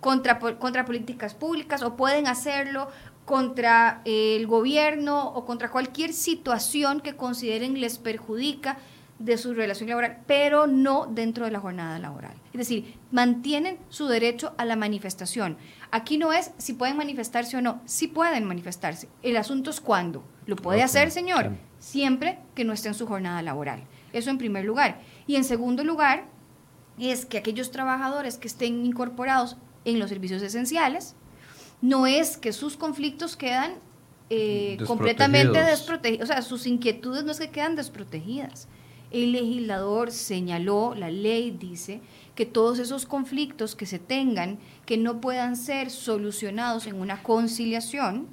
[0.00, 2.88] contra, contra políticas públicas o pueden hacerlo
[3.30, 8.78] contra el gobierno o contra cualquier situación que consideren les perjudica
[9.20, 12.34] de su relación laboral, pero no dentro de la jornada laboral.
[12.52, 15.58] Es decir, mantienen su derecho a la manifestación.
[15.92, 19.08] Aquí no es si pueden manifestarse o no, si pueden manifestarse.
[19.22, 20.24] El asunto es cuándo.
[20.46, 23.84] Lo puede hacer, señor, siempre que no esté en su jornada laboral.
[24.12, 25.02] Eso en primer lugar.
[25.28, 26.24] Y en segundo lugar,
[26.98, 31.14] es que aquellos trabajadores que estén incorporados en los servicios esenciales,
[31.80, 33.74] no es que sus conflictos quedan
[34.28, 38.68] eh, completamente desprotegidos, o sea, sus inquietudes no es que quedan desprotegidas.
[39.10, 42.00] El legislador señaló, la ley dice,
[42.36, 48.28] que todos esos conflictos que se tengan, que no puedan ser solucionados en una conciliación,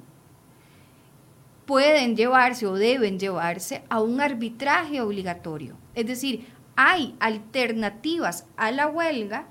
[1.66, 5.76] pueden llevarse o deben llevarse a un arbitraje obligatorio.
[5.94, 9.48] Es decir, hay alternativas a la huelga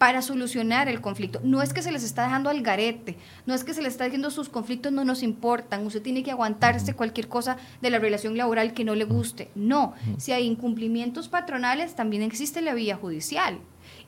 [0.00, 1.40] para solucionar el conflicto.
[1.44, 4.04] No es que se les está dejando al garete, no es que se les está
[4.04, 8.34] diciendo sus conflictos no nos importan, usted tiene que aguantarse cualquier cosa de la relación
[8.38, 9.50] laboral que no le guste.
[9.54, 13.58] No, si hay incumplimientos patronales, también existe la vía judicial.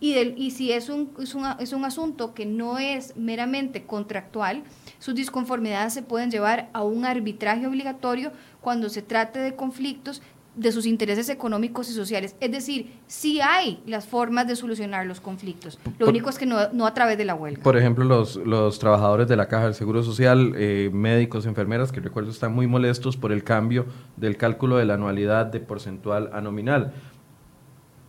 [0.00, 4.62] Y, del, y si es un, es, es un asunto que no es meramente contractual,
[4.98, 10.23] sus disconformidades se pueden llevar a un arbitraje obligatorio cuando se trate de conflictos
[10.55, 12.37] de sus intereses económicos y sociales.
[12.40, 15.79] Es decir, sí hay las formas de solucionar los conflictos.
[15.98, 17.63] Lo único es que no, no, a través de la huelga.
[17.63, 22.00] Por ejemplo, los, los trabajadores de la Caja del Seguro Social, eh, médicos, enfermeras, que
[22.00, 23.87] recuerdo están muy molestos por el cambio
[24.17, 26.92] del cálculo de la anualidad de porcentual a nominal.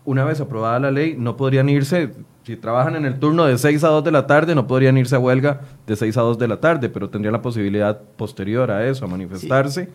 [0.06, 2.14] Una vez aprobada la ley, no podrían irse,
[2.44, 5.16] si trabajan en el turno de 6 a 2 de la tarde, no podrían irse
[5.16, 8.86] a huelga de 6 a 2 de la tarde, pero tendrían la posibilidad posterior a
[8.86, 9.88] eso, a manifestarse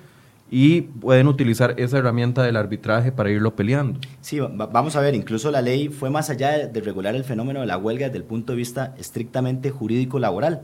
[0.50, 4.00] y pueden utilizar esa herramienta del arbitraje para irlo peleando.
[4.20, 7.66] Sí, vamos a ver, incluso la ley fue más allá de regular el fenómeno de
[7.66, 10.62] la huelga desde el punto de vista estrictamente jurídico-laboral.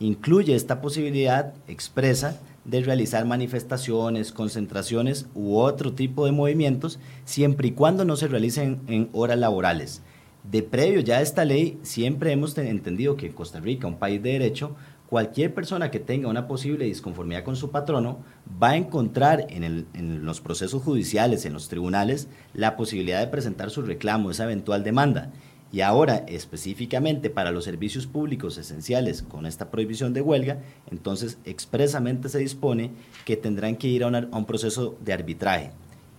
[0.00, 7.72] Incluye esta posibilidad expresa de realizar manifestaciones, concentraciones u otro tipo de movimientos, siempre y
[7.72, 10.02] cuando no se realicen en horas laborales.
[10.44, 14.32] De previo ya a esta ley, siempre hemos entendido que Costa Rica, un país de
[14.32, 14.74] derecho,
[15.12, 18.20] cualquier persona que tenga una posible disconformidad con su patrono
[18.62, 23.82] va a encontrar en, los procesos judiciales, en los tribunales, la posibilidad de presentar su
[23.82, 25.30] reclamo, esa eventual demanda.
[25.70, 30.60] Y ahora, específicamente para los servicios públicos esenciales con esta prohibición de huelga,
[30.90, 32.92] entonces expresamente se dispone
[33.26, 35.72] que tendrán que ir a, un proceso de arbitraje.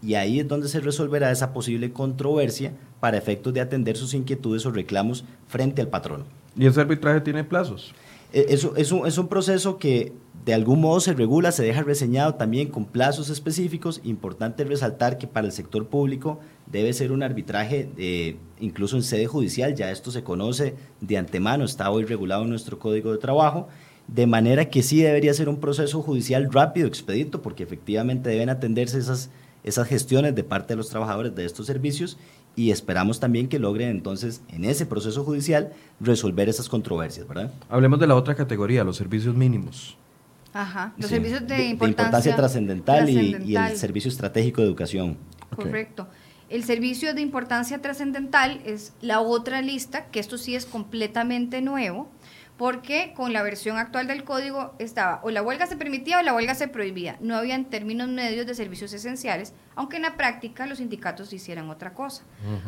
[0.03, 4.67] Y ahí es donde se resolverá esa posible controversia para efectos de atender sus inquietudes
[4.67, 6.25] o reclamos frente al patrono.
[6.55, 7.95] ¿Y ese arbitraje tiene plazos?
[8.34, 10.11] E, es, es, un, es un proceso que
[10.43, 14.01] de algún modo se regula, se deja reseñado también con plazos específicos.
[14.03, 19.27] Importante resaltar que para el sector público debe ser un arbitraje de, incluso en sede
[19.27, 23.69] judicial, ya esto se conoce de antemano, está hoy regulado en nuestro Código de Trabajo,
[24.07, 28.97] de manera que sí debería ser un proceso judicial rápido, expedito, porque efectivamente deben atenderse
[28.97, 29.29] esas,
[29.63, 32.17] esas gestiones de parte de los trabajadores de estos servicios
[32.55, 37.51] y esperamos también que logren entonces en ese proceso judicial resolver esas controversias, ¿verdad?
[37.69, 39.97] Hablemos de la otra categoría, los servicios mínimos.
[40.53, 45.17] Ajá, los servicios de, importancia, de importancia trascendental, y, el servicio estratégico de educación.
[45.55, 46.07] Correcto.
[46.49, 52.07] El servicio de importancia trascendental es la otra lista, que esto sí es completamente nuevo,
[52.64, 56.34] porque con la versión actual del código estaba o la huelga se permitía o la
[56.34, 57.18] huelga se prohibía.
[57.20, 61.70] No había en términos medios de servicios esenciales, aunque en la práctica los sindicatos hicieran
[61.70, 62.24] otra cosa.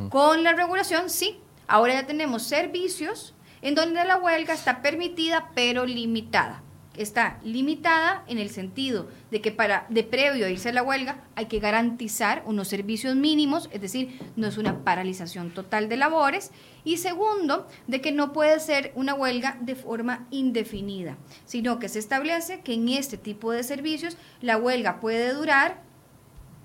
[0.10, 1.39] Con la regulación, sí.
[1.66, 6.62] Ahora ya tenemos servicios en donde la huelga está permitida pero limitada
[6.98, 11.24] está limitada en el sentido de que para de previo a irse a la huelga
[11.36, 16.52] hay que garantizar unos servicios mínimos, es decir, no es una paralización total de labores,
[16.84, 22.00] y segundo, de que no puede ser una huelga de forma indefinida, sino que se
[22.00, 25.82] establece que en este tipo de servicios la huelga puede durar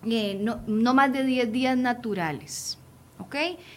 [0.05, 2.79] eh, no, no, más de 10 días naturales.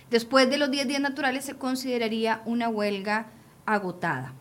[0.09, 3.27] Después de los 10 días naturales se consideraría una huelga
[3.65, 4.33] agotada.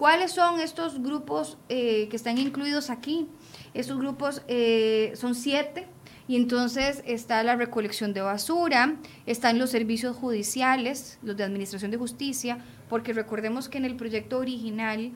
[0.00, 3.28] ¿Cuáles son estos grupos eh, que están incluidos aquí?
[3.74, 5.88] Estos grupos eh, son siete.
[6.26, 8.96] Y entonces está la recolección de basura,
[9.26, 14.38] están los servicios judiciales, los de administración de justicia, porque recordemos que en el proyecto
[14.38, 15.10] original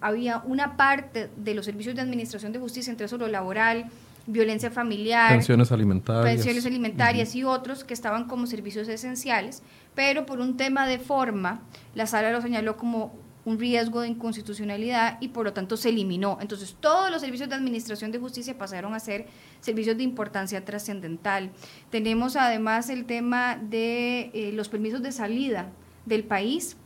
[0.00, 3.90] había una parte de los servicios de administración de justicia, entre eso lo laboral,
[4.26, 9.62] violencia familiar, pensiones alimentarias, pensiones alimentarias y otros que estaban como servicios esenciales,
[9.94, 11.60] pero por un tema de forma,
[11.94, 16.36] la sala lo señaló como un riesgo de inconstitucionalidad y por lo tanto se eliminó.
[16.42, 19.26] Entonces todos los servicios de administración de justicia pasaron a ser
[19.60, 21.52] servicios de importancia trascendental.
[21.90, 25.70] Tenemos además el tema de eh, los permisos de salida
[26.04, 26.76] del país,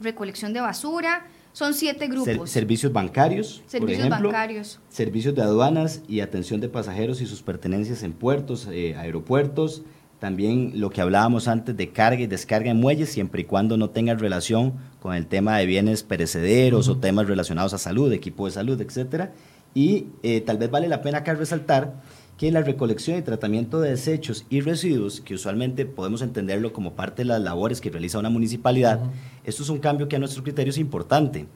[0.00, 2.50] recolección de basura, son siete grupos.
[2.50, 4.78] servicios bancarios, servicios bancarios.
[4.90, 9.82] Servicios de aduanas y atención de pasajeros y sus pertenencias en puertos, eh, aeropuertos,
[10.18, 13.90] también lo que hablábamos antes de carga y descarga en muelles, siempre y cuando no
[13.90, 18.52] tenga relación con el tema de bienes perecederos o temas relacionados a salud, equipo de
[18.52, 19.32] salud, etcétera.
[19.74, 22.00] Y eh, tal vez vale la pena acá resaltar
[22.38, 27.22] que la recolección y tratamiento de desechos y residuos, que usualmente podemos entenderlo como parte
[27.22, 29.00] de las labores que realiza una municipalidad,
[29.44, 31.46] esto es un cambio que a nuestro criterio es importante.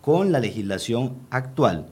[0.00, 1.86] Con la legislación actual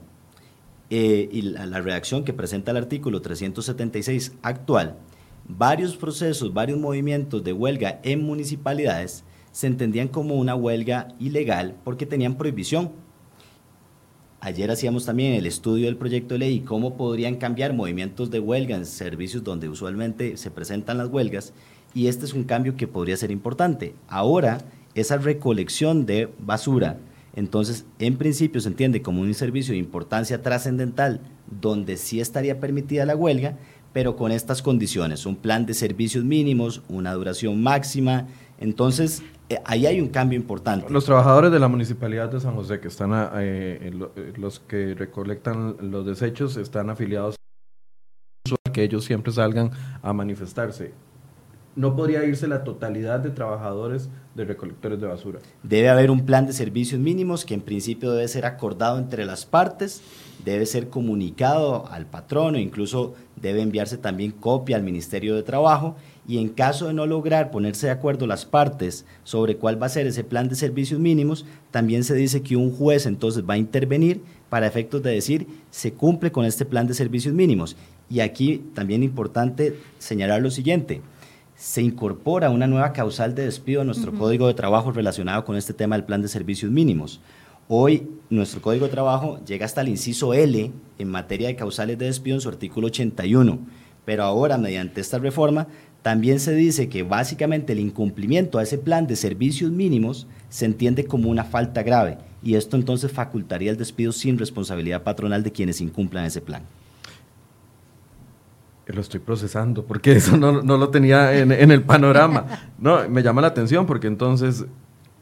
[0.89, 4.95] eh, y la, la redacción que presenta el artículo 376 actual,
[5.49, 12.05] varios procesos, varios movimientos de huelga en municipalidades se entendían como una huelga ilegal porque
[12.05, 12.91] tenían prohibición.
[14.41, 18.39] Ayer hacíamos también el estudio del proyecto de ley y cómo podrían cambiar movimientos de
[18.39, 21.51] huelga en servicios donde usualmente se presentan las huelgas
[21.93, 23.95] y este es un cambio que podría ser importante.
[24.07, 24.59] Ahora,
[24.93, 26.99] esa recolección de basura,
[27.35, 31.21] entonces en principio se entiende como un servicio de importancia trascendental
[31.59, 33.57] donde sí estaría permitida la huelga,
[33.93, 38.27] pero con estas condiciones, un plan de servicios mínimos, una duración máxima.
[38.59, 40.91] Entonces, eh, ahí hay un cambio importante.
[40.91, 45.77] Los trabajadores de la Municipalidad de San José, que están, eh, eh, los que recolectan
[45.91, 47.35] los desechos, están afiliados
[48.65, 49.71] a que ellos siempre salgan
[50.01, 50.93] a manifestarse.
[51.79, 55.39] No podría irse la totalidad de trabajadores de recolectores de basura.
[55.63, 59.45] Debe haber un plan de servicios mínimos que en principio debe ser acordado entre las
[59.45, 60.01] partes,
[60.43, 65.95] debe ser comunicado al patrono, incluso debe enviarse también copia al Ministerio de Trabajo
[66.27, 69.89] y en caso de no lograr ponerse de acuerdo las partes sobre cuál va a
[69.89, 73.57] ser ese plan de servicios mínimos, también se dice que un juez entonces va a
[73.57, 77.77] intervenir para efectos de decir se cumple con este plan de servicios mínimos.
[78.09, 81.01] Y aquí también importante señalar lo siguiente,
[81.59, 85.73] se incorpora una nueva causal de despido a nuestro Código de Trabajo relacionado con este
[85.73, 87.19] tema del plan de servicios mínimos.
[87.67, 92.05] Hoy nuestro Código de Trabajo llega hasta el inciso L en materia de causales de
[92.05, 93.59] despido en su artículo 81,
[94.05, 95.67] pero ahora mediante esta reforma
[96.01, 101.03] también se dice que básicamente el incumplimiento a ese plan de servicios mínimos se entiende
[101.03, 105.81] como una falta grave y esto entonces facultaría el despido sin responsabilidad patronal de quienes
[105.81, 106.63] incumplan ese plan.
[108.93, 112.45] Lo estoy procesando porque eso no, no lo tenía en, en, el panorama.
[112.77, 114.65] No, me llama la atención porque entonces,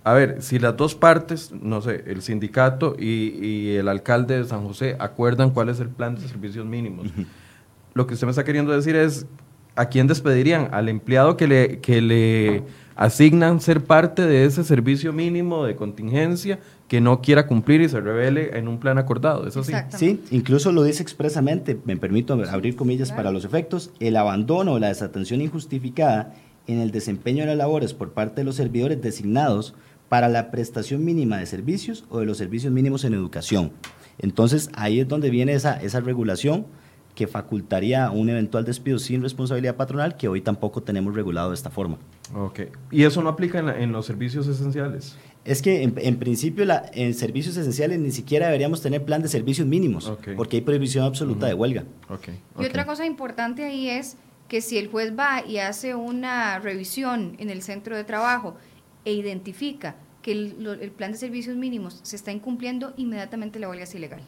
[0.04, 4.46] a ver, si las dos partes, no sé, el sindicato y, y el alcalde de
[4.46, 7.08] San José acuerdan cuál es el plan de servicios mínimos,
[7.94, 9.26] lo que usted me está queriendo decir es,
[9.76, 10.70] ¿a quién despedirían?
[10.72, 12.64] Al empleado que le, que le
[12.96, 18.00] asignan ser parte de ese servicio mínimo de contingencia que no quiera cumplir y se
[18.00, 19.74] revele en un plan acordado, ¿eso sí?
[19.90, 24.80] Sí, incluso lo dice expresamente, me permito abrir comillas para los efectos, el abandono o
[24.80, 26.34] la desatención injustificada
[26.68, 29.74] en el desempeño de las labores por parte de los servidores designados
[30.10, 33.72] para la prestación mínima de servicios o de los servicios mínimos en educación.
[34.20, 36.66] Entonces, ahí es donde viene esa, esa regulación
[37.16, 41.72] que facultaría un eventual despido sin responsabilidad patronal que hoy tampoco tenemos regulado de esta
[41.72, 41.98] forma.
[42.36, 42.62] Ok.
[42.92, 45.18] ¿Y eso no aplica en, en los servicios esenciales?
[45.48, 49.30] Es que en, en principio la, en servicios esenciales ni siquiera deberíamos tener plan de
[49.30, 50.36] servicios mínimos Okay.
[50.36, 51.86] porque hay prohibición absoluta de huelga.
[52.60, 54.18] Y otra cosa importante ahí es
[54.50, 58.56] que si el juez va y hace una revisión en el centro de trabajo
[59.06, 63.70] e identifica que el, lo- el plan de servicios mínimos se está incumpliendo, inmediatamente la
[63.70, 64.22] huelga es ilegal.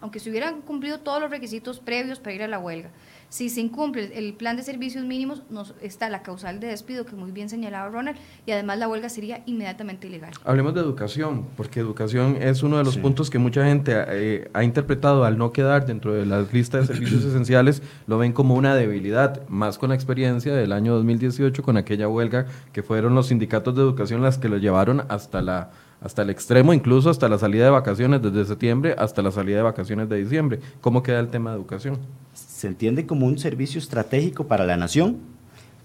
[0.00, 2.90] Aunque se hubieran cumplido todos los requisitos previos para ir a la huelga.
[3.28, 7.16] Si se incumple el plan de servicios mínimos, nos, está la causal de despido, que
[7.16, 8.16] muy bien señalaba Ronald,
[8.46, 10.32] y además la huelga sería inmediatamente ilegal.
[10.44, 13.00] Hablemos de educación, porque educación es uno de los Sí.
[13.00, 16.86] puntos que mucha gente eh, ha interpretado al no quedar dentro de la lista de
[16.86, 21.76] servicios esenciales, lo ven como una debilidad, más con la experiencia del año 2018 con
[21.76, 26.20] aquella huelga que fueron los sindicatos de educación las que lo llevaron hasta la hasta
[26.22, 30.08] el extremo, incluso hasta la salida de vacaciones desde septiembre hasta la salida de vacaciones
[30.10, 30.60] de diciembre.
[30.82, 31.98] ¿Cómo queda el tema de educación?
[32.66, 35.18] Se entiende como un servicio estratégico para la nación,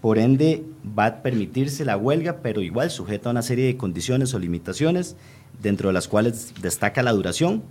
[0.01, 0.63] por ende
[0.97, 5.15] va a permitirse la huelga, pero igual sujeta a una serie de condiciones o limitaciones,
[5.61, 7.61] dentro de las cuales destaca la duración.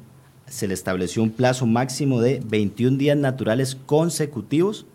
[0.46, 4.86] Se le estableció un plazo máximo de 21 días naturales consecutivos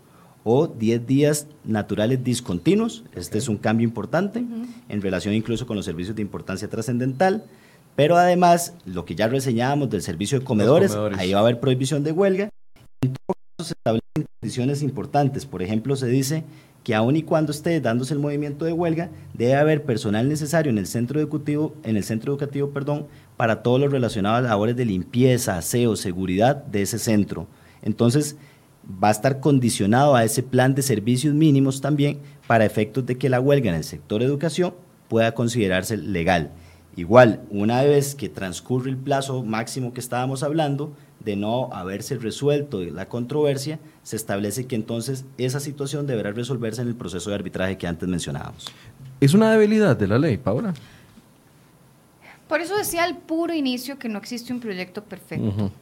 [0.44, 3.04] o 10 días naturales discontinuos.
[3.14, 4.42] Este es un cambio importante
[4.88, 7.44] en relación incluso con los servicios de importancia trascendental.
[7.96, 11.18] Pero además, lo que ya reseñábamos del servicio de comedores, comedores.
[11.18, 12.48] ahí va a haber prohibición de huelga.
[13.02, 15.46] En todo se establecen condiciones importantes.
[15.46, 16.44] Por ejemplo, se dice
[16.84, 20.78] que aun y cuando esté dándose el movimiento de huelga, debe haber personal necesario en
[20.78, 24.84] el centro educativo, en el centro educativo, perdón, para todo lo relacionado a labores de
[24.84, 27.48] limpieza, aseo, seguridad de ese centro.
[27.82, 28.36] Entonces,
[29.02, 33.30] va a estar condicionado a ese plan de servicios mínimos también para efectos de que
[33.30, 34.74] la huelga en el sector educación
[35.08, 36.52] pueda considerarse legal.
[36.94, 40.94] Igual, una vez que transcurre el plazo máximo que estábamos hablando,
[41.26, 46.88] de no haberse resuelto la controversia, se establece que entonces esa situación deberá resolverse en
[46.88, 48.66] el proceso de arbitraje que antes mencionábamos.
[49.20, 50.72] ¿Es una debilidad de la ley, Paula?
[52.46, 55.72] Por eso decía al puro inicio que no existe un proyecto perfecto.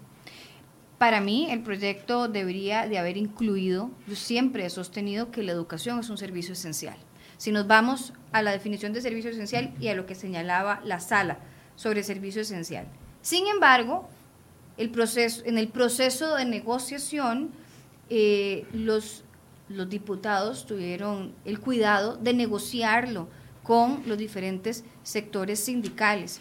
[0.96, 6.00] Para mí, el proyecto debería de haber incluido, yo siempre he sostenido que la educación
[6.00, 6.96] es un servicio esencial.
[7.36, 11.00] Si nos vamos a la definición de servicio esencial y a lo que señalaba la
[11.00, 11.36] sala
[11.76, 12.86] sobre servicio esencial.
[13.20, 14.08] Sin embargo,
[14.76, 17.50] el proceso, en el proceso de negociación,
[18.10, 19.24] eh, los,
[19.68, 23.28] los diputados tuvieron el cuidado de negociarlo
[23.62, 26.40] con los diferentes sectores sindicales.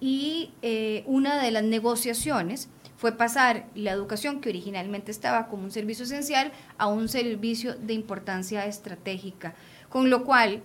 [0.00, 5.70] Y eh, una de las negociaciones fue pasar la educación, que originalmente estaba como un
[5.70, 9.54] servicio esencial, a un servicio de importancia estratégica.
[9.88, 10.62] Con lo cual,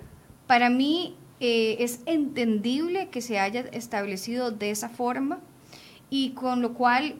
[0.47, 5.41] para mí eh, es entendible que se haya establecido de esa forma
[6.10, 7.16] y con lo cual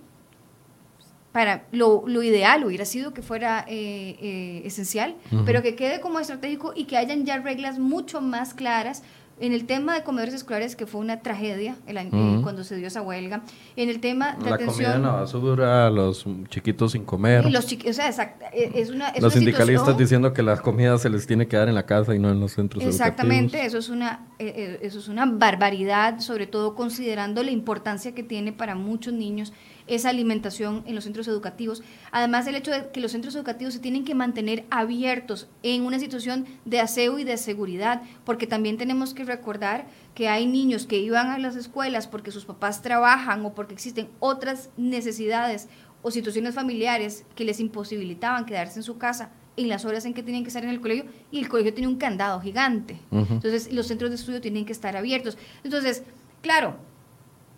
[1.32, 5.16] para lo, lo ideal hubiera sido que fuera eh, eh, esencial,
[5.46, 9.04] pero que quede como estratégico y que hayan ya reglas mucho más claras
[9.40, 12.76] en el tema de comedores escolares, que fue una tragedia el año- eh, cuando se
[12.76, 13.42] dio esa huelga,
[13.76, 14.92] en el tema de La comida atención...
[14.96, 17.46] en la basura, los chiquitos sin comer.
[17.48, 20.34] y los chiqui- o sea, exact- eh, es una, es los una sindicalistas situación- diciendo
[20.34, 22.52] que la comida se les tiene que dar en la casa y no en los
[22.54, 23.68] centros Exactamente, educativos.
[23.68, 28.54] eso es una eh, eso es una barbaridad, sobre todo considerando la importancia que tiene
[28.54, 29.52] para muchos niños
[29.90, 31.84] esa alimentación en los centros educativos.
[32.12, 36.00] Además, el hecho de que los centros educativos se tienen que mantener abiertos en una
[36.00, 41.00] situación de aseo y de seguridad, porque también tenemos que recordar que hay niños que
[41.00, 45.68] iban a las escuelas porque sus papás trabajan o porque existen otras necesidades
[46.02, 50.24] o situaciones familiares que les imposibilitaban quedarse en su casa en las horas en que
[50.24, 52.98] tenían que estar en el colegio y el colegio tiene un candado gigante.
[53.12, 55.38] Entonces, los centros de estudio tienen que estar abiertos.
[55.66, 56.04] Entonces,
[56.42, 56.78] claro,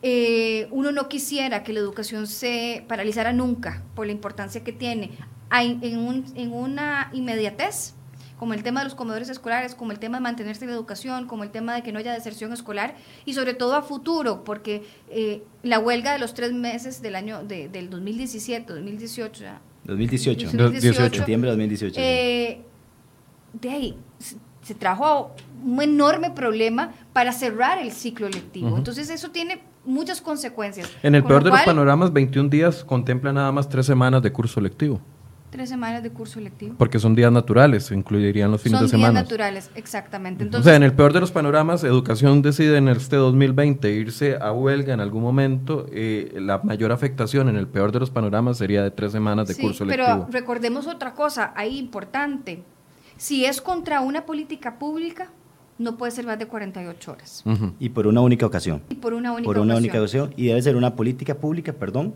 [0.04, 5.12] eh, uno no quisiera que la educación se paralizara nunca por la importancia que tiene
[5.50, 7.94] Hay- en, un- en una inmediatez,
[8.38, 11.28] como el tema de los comedores escolares, como el tema de mantenerse en la educación,
[11.28, 12.96] como el tema de que no haya deserción escolar
[13.26, 17.44] y sobre todo a futuro, porque eh, la huelga de los tres meses del año
[17.44, 20.50] de- del 2017, 2018, ya, 2018.
[20.58, 21.16] 2018.
[21.18, 21.96] Septiembre de 2018.
[21.96, 22.02] sí.
[22.02, 22.62] Eh,
[23.54, 28.76] de ahí se, se trajo un enorme problema para cerrar el ciclo lectivo.
[28.78, 30.90] Entonces eso tiene muchas consecuencias.
[31.04, 34.22] En el Con peor lo de los panoramas, 21 días contempla nada más tres semanas
[34.22, 35.00] de curso lectivo,
[35.50, 36.76] Tres semanas de curso lectivo.
[36.78, 39.22] porque son días naturales, incluirían los fines Son de días semana.
[39.22, 40.48] naturales, exactamente.
[40.56, 44.54] o sea, en el peor de los panoramas, Educación decide en este 2020 irse a
[44.54, 45.88] huelga en algún momento.
[45.92, 49.56] eh, la mayor afectación en el peor de los panoramas sería de tres semanas de
[49.56, 50.28] sí, curso pero lectivo.
[50.32, 52.64] recordemos otra cosa ahí importante.
[53.18, 55.32] Si es contra una política pública,
[55.82, 57.44] no puede ser más de 48 horas.
[57.80, 58.82] Y por una única ocasión.
[58.90, 60.24] Y por una única por una única ocasión.
[60.26, 60.44] ocasión.
[60.44, 62.14] Y debe ser una política pública, perdón,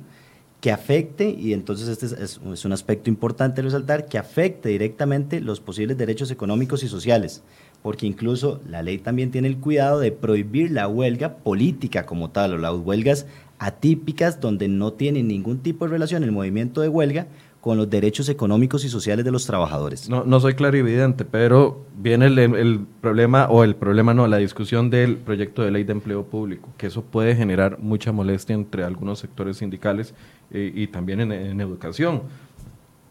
[0.61, 5.39] que afecte, y entonces este es, es- es un aspecto importante resaltar, que afecte directamente
[5.41, 7.43] los posibles derechos económicos y sociales.
[7.83, 12.53] Porque incluso la ley también tiene el cuidado de prohibir la huelga política como tal,
[12.53, 13.27] o las huelgas
[13.59, 17.27] atípicas donde no tienen ningún tipo de relación el movimiento de huelga
[17.65, 20.07] con los derechos económicos y sociales de los trabajadores.
[20.07, 24.91] No, no soy clarividente, pero viene el, el problema, o el problema no, la discusión
[24.91, 29.17] del proyecto de ley de empleo público, que eso puede generar mucha molestia entre algunos
[29.17, 30.13] sectores sindicales
[30.51, 32.21] eh, y también en, educación.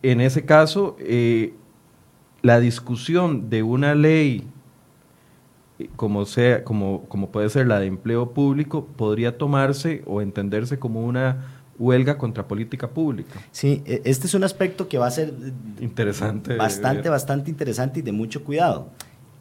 [0.04, 1.54] En ese caso, eh,
[2.40, 4.46] la discusión de una ley
[5.80, 10.78] eh, como sea, como, como puede ser la de empleo público, podría tomarse o entenderse
[10.78, 13.40] como una huelga contra política pública.
[13.50, 15.32] Sí, e- este es un aspecto que va a ser
[15.80, 16.56] Interesante.
[16.56, 18.88] bastante, bastante interesante y de mucho cuidado.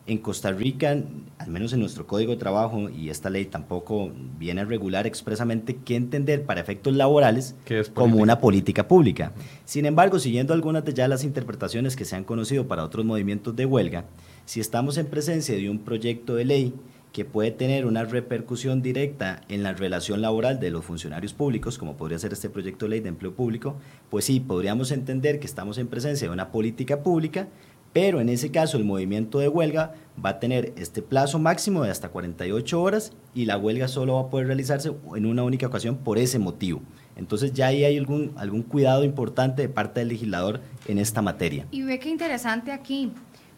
[0.05, 0.97] En Costa Rica,
[1.37, 5.77] al menos en nuestro código de trabajo, y esta ley tampoco viene a regular expresamente
[5.85, 9.31] qué entender para efectos laborales ¿Qué es como una política pública.
[9.63, 13.55] Sin embargo, siguiendo algunas de ya las interpretaciones que se han conocido para otros movimientos
[13.55, 14.03] de huelga,
[14.45, 16.73] si estamos en presencia de un proyecto de ley
[17.13, 21.95] que puede tener una repercusión directa en la relación laboral de los funcionarios públicos, como
[21.95, 23.77] podría ser este proyecto de ley de empleo público,
[24.09, 27.47] pues sí, podríamos entender que estamos en presencia de una política pública,
[27.93, 29.93] pero en ese caso el movimiento de huelga
[30.25, 34.21] va a tener este plazo máximo de hasta 48 horas y la huelga solo va
[34.21, 36.81] a poder realizarse en una única ocasión por ese motivo.
[37.15, 41.67] Entonces ya ahí hay algún, algún cuidado importante de parte del legislador en esta materia.
[41.69, 43.11] Y ve qué interesante aquí,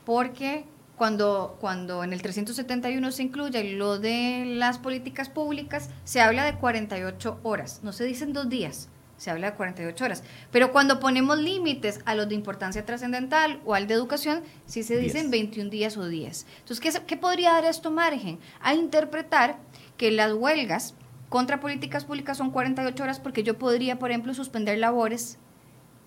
[0.03, 0.66] porque
[0.98, 6.56] cuando, cuando en el 371 se incluye lo de las políticas públicas, se habla de
[6.56, 10.24] 48 horas, no se dicen dos días, se habla de 48 horas.
[10.52, 14.98] Pero cuando ponemos límites a los de importancia trascendental o al de educación, sí se
[14.98, 15.32] dicen Diez.
[15.32, 16.46] 21 días o 10.
[16.60, 18.39] Entonces, ¿qué, ¿qué podría dar esto margen?
[18.62, 19.58] A interpretar
[19.98, 20.93] que las huelgas
[21.30, 25.38] contra políticas públicas son 48 horas porque yo podría, por ejemplo, suspender labores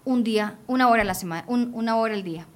[0.04, 2.46] un día, una hora a la semana, un- una hora al día.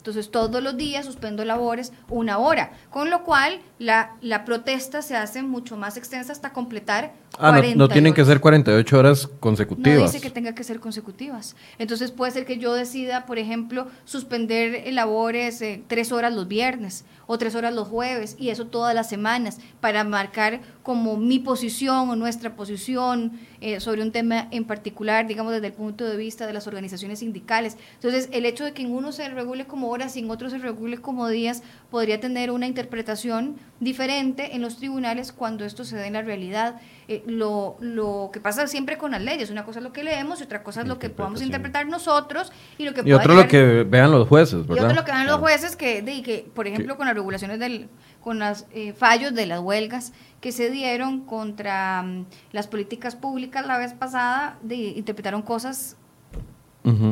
[0.00, 5.14] Entonces, todos los días suspendo labores una hora, con lo cual la, la protesta se
[5.14, 8.26] hace mucho más extensa hasta completar Ah, no, no tienen que 48.
[8.26, 10.12] ser 48 horas No consecutivas.
[10.12, 11.56] dice que tenga que ser consecutivas.
[11.78, 16.48] Entonces puede ser que yo decida, por ejemplo, suspender eh, labores eh, tres horas los
[16.48, 21.38] viernes o tres horas los jueves y eso todas las semanas para marcar como mi
[21.38, 26.16] posición o nuestra posición eh, sobre un tema en particular, digamos desde el punto de
[26.16, 27.76] vista de las organizaciones sindicales.
[27.94, 30.58] Entonces el hecho de que en uno se regule como horas y en otro se
[30.58, 36.06] regule como días podría tener una interpretación diferente en los tribunales cuando esto se dé
[36.08, 36.80] en la realidad.
[37.08, 40.40] Eh, lo, lo que pasa siempre con las leyes, una cosa es lo que leemos
[40.40, 43.42] y otra cosa es lo que podamos interpretar nosotros y lo que Y otro lo
[43.42, 44.84] llegar- que vean los jueces, y ¿verdad?
[44.86, 47.88] otro lo que dan los jueces que, de, que por ejemplo, con las regulaciones del,
[48.20, 48.66] con los
[48.96, 54.58] fallos de las huelgas que se dieron contra mm, las políticas públicas la vez pasada,
[54.62, 55.96] de, interpretaron cosas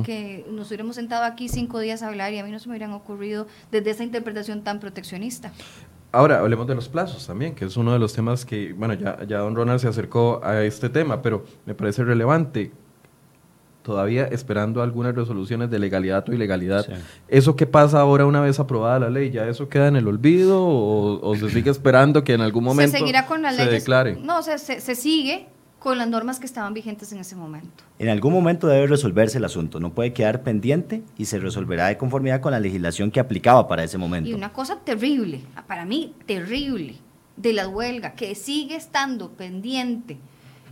[0.03, 2.73] que nos hubiéramos sentado aquí cinco días a hablar y a mí no se me
[2.73, 5.53] hubieran ocurrido desde esa interpretación tan proteccionista.
[6.11, 9.25] Ahora, hablemos de los plazos también, que es uno de los temas que, bueno, ya,
[9.27, 12.73] ya don Ronald se acercó a este tema, pero me parece relevante.
[13.83, 16.85] Todavía esperando algunas resoluciones de legalidad o ilegalidad.
[16.85, 16.93] Sí.
[17.29, 19.31] ¿Eso qué pasa ahora una vez aprobada la ley?
[19.31, 22.93] ¿Ya eso queda en el olvido o, o se sigue esperando que en algún momento
[22.93, 23.71] se seguirá con se leyes.
[23.71, 24.17] declare?
[24.21, 25.49] No, se, se, se sigue
[25.79, 27.85] con las normas que estaban vigentes en ese momento.
[27.99, 31.97] En algún momento debe resolverse el asunto, no puede quedar pendiente y se resolverá de
[31.97, 34.29] conformidad con la legislación que aplicaba para ese momento.
[34.29, 36.97] Y una cosa terrible, para mí terrible,
[37.37, 40.19] de la huelga, que sigue estando pendiente,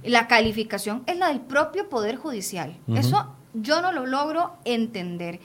[0.02, 2.76] la calificación es la del propio Poder Judicial.
[2.88, 5.40] Eso yo no lo logro entender.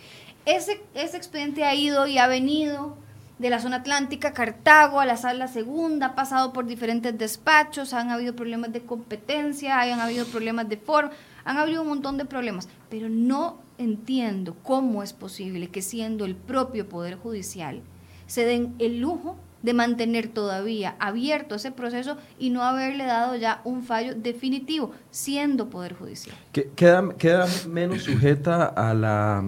[0.45, 2.97] Ese, ese expediente ha ido y ha venido
[3.41, 8.11] de la zona atlántica, Cartago, a la sala segunda, ha pasado por diferentes despachos, han
[8.11, 11.11] habido problemas de competencia, han habido problemas de forma,
[11.43, 16.35] han habido un montón de problemas, pero no entiendo cómo es posible que siendo el
[16.35, 17.81] propio Poder Judicial
[18.27, 23.61] se den el lujo de mantener todavía abierto ese proceso y no haberle dado ya
[23.63, 26.35] un fallo definitivo, siendo Poder Judicial.
[26.51, 29.43] Queda, queda menos sujeta a la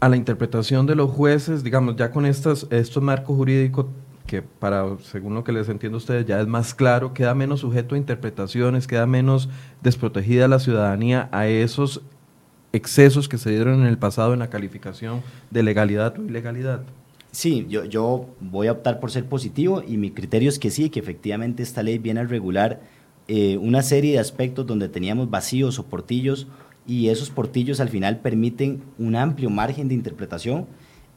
[0.00, 3.86] a la interpretación de los jueces, digamos, ya con estos, estos marcos jurídicos
[4.26, 7.60] que para, según lo que les entiendo a ustedes, ya es más claro, queda menos
[7.60, 9.48] sujeto a interpretaciones, queda menos
[9.82, 12.00] desprotegida la ciudadanía a esos
[12.72, 16.82] excesos que se dieron en el pasado en la calificación de legalidad o ilegalidad.
[17.32, 20.90] Sí, yo, yo voy a optar por ser positivo y mi criterio es que sí,
[20.90, 22.80] que efectivamente esta ley viene a regular
[23.26, 26.46] eh, una serie de aspectos donde teníamos vacíos o portillos
[26.90, 30.66] y esos portillos al final permiten un amplio margen de interpretación.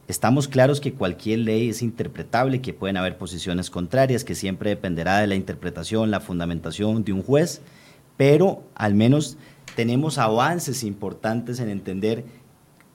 [0.06, 5.18] Estamos claros que cualquier ley es interpretable, que pueden haber posiciones contrarias, que siempre dependerá
[5.18, 7.60] de la interpretación, la fundamentación de un juez,
[8.16, 9.36] pero al menos
[9.74, 12.24] tenemos avances importantes en entender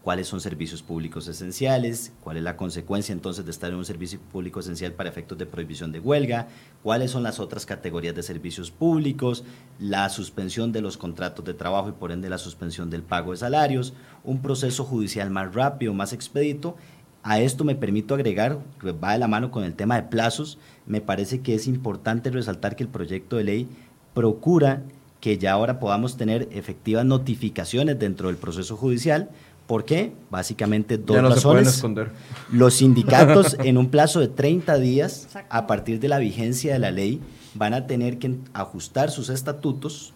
[0.03, 4.19] cuáles son servicios públicos esenciales, cuál es la consecuencia entonces de estar en un servicio
[4.19, 6.47] público esencial para efectos de prohibición de huelga,
[6.83, 9.43] cuáles son las otras categorías de servicios públicos,
[9.77, 13.37] la suspensión de los contratos de trabajo y por ende la suspensión del pago de
[13.37, 13.93] salarios,
[14.23, 16.77] un proceso judicial más rápido, más expedito.
[17.21, 20.57] A esto me permito agregar, que va de la mano con el tema de plazos,
[20.85, 23.67] me parece que es importante resaltar que el proyecto de ley
[24.13, 24.83] procura
[25.19, 29.29] que ya ahora podamos tener efectivas notificaciones dentro del proceso judicial,
[29.69, 30.13] ¿Por qué?
[30.31, 31.67] Básicamente dos ya no razones.
[31.67, 32.09] Se esconder.
[32.51, 36.89] Los sindicatos en un plazo de 30 días, a partir de la vigencia de la
[36.89, 37.21] ley,
[37.53, 40.15] van a tener que ajustar sus estatutos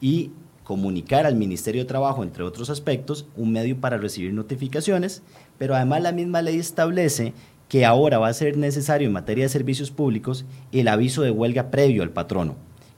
[0.00, 0.32] y
[0.64, 5.22] comunicar al Ministerio de Trabajo, entre otros aspectos, un medio para recibir notificaciones,
[5.58, 7.34] pero además la misma ley establece
[7.68, 11.70] que ahora va a ser necesario en materia de servicios públicos el aviso de huelga
[11.70, 12.56] previo al patrono,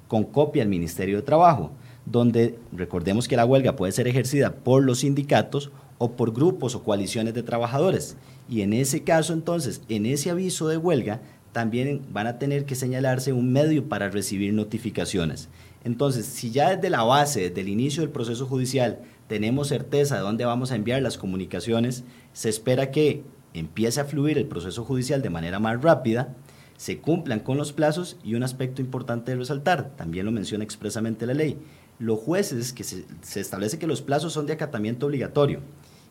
[0.08, 1.72] con copia al Ministerio de Trabajo,
[2.06, 5.70] donde recordemos que la huelga puede ser ejercida por los sindicatos
[6.02, 8.16] o por grupos o coaliciones de trabajadores.
[8.48, 11.20] Y en ese caso, entonces, en ese aviso de huelga,
[11.52, 15.50] también van a tener que señalarse un medio para recibir notificaciones.
[15.84, 20.22] Entonces, si ya desde la base, desde el inicio del proceso judicial, tenemos certeza de
[20.22, 23.22] dónde vamos a enviar las comunicaciones, se espera que
[23.52, 26.34] empiece a fluir el proceso judicial de manera más rápida,
[26.78, 31.26] se cumplan con los plazos y un aspecto importante de resaltar, también lo menciona expresamente
[31.26, 31.58] la ley,
[31.98, 35.60] los jueces, que se, se establece que los plazos son de acatamiento obligatorio,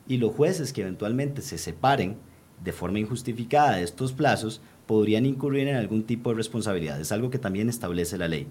[0.09, 2.17] y los jueces que eventualmente se separen
[2.61, 6.99] de forma injustificada de estos plazos podrían incurrir en algún tipo de responsabilidad.
[6.99, 8.47] Es algo que también establece la ley.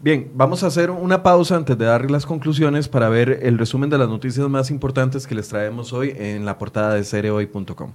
[0.00, 3.88] Bien, vamos a hacer una pausa antes de darle las conclusiones para ver el resumen
[3.88, 7.92] de las noticias más importantes que les traemos hoy en la portada de cereoy.com.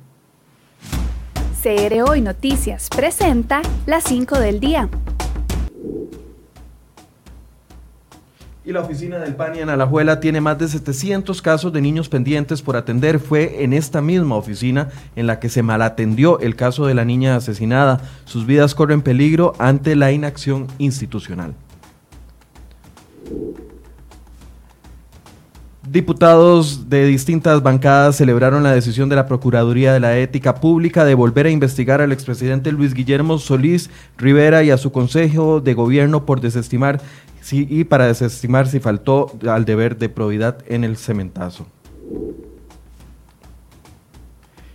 [1.61, 4.89] CR Hoy Noticias presenta las 5 del día.
[8.71, 12.75] La oficina del PANI en Alajuela tiene más de 700 casos de niños pendientes por
[12.75, 13.19] atender.
[13.19, 17.35] Fue en esta misma oficina en la que se malatendió el caso de la niña
[17.35, 17.99] asesinada.
[18.25, 21.55] Sus vidas corren peligro ante la inacción institucional.
[25.91, 31.15] Diputados de distintas bancadas celebraron la decisión de la Procuraduría de la Ética Pública de
[31.15, 36.27] volver a investigar al expresidente Luis Guillermo Solís Rivera y a su Consejo de Gobierno
[36.27, 37.01] por desestimar
[37.51, 41.65] y para desestimar si faltó al deber de probidad en el cementazo.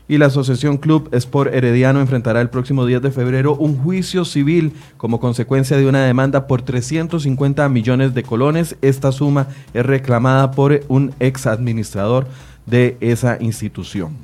[0.06, 4.72] Y la Asociación Club Sport Herediano enfrentará el próximo 10 de febrero un juicio civil
[4.98, 8.76] como consecuencia de una demanda por 350 millones de colones.
[8.82, 12.26] Esta suma es reclamada por un ex administrador
[12.66, 14.16] de esa institución.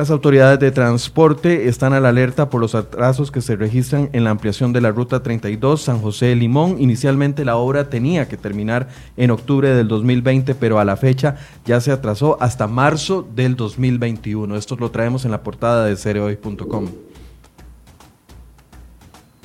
[0.00, 4.24] Las autoridades de transporte están a la alerta por los atrasos que se registran en
[4.24, 6.76] la ampliación de la Ruta 32 San José Limón.
[6.80, 8.88] Inicialmente la obra tenía que terminar
[9.18, 11.36] en octubre del 2020, pero a la fecha
[11.66, 14.56] ya se atrasó hasta marzo del 2021.
[14.56, 17.09] Esto lo traemos en la portada de cereoy.com.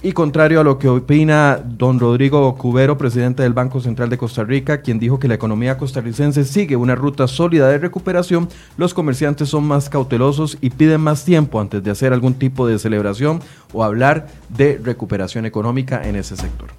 [0.06, 4.44] Y contrario a lo que opina don Rodrigo Cubero, presidente del Banco Central de Costa
[4.44, 8.48] Rica, quien dijo que la economía costarricense sigue una ruta sólida de recuperación,
[8.78, 12.78] los comerciantes son más cautelosos y piden más tiempo antes de hacer algún tipo de
[12.78, 13.40] celebración
[13.74, 16.70] o hablar de recuperación económica en ese sector.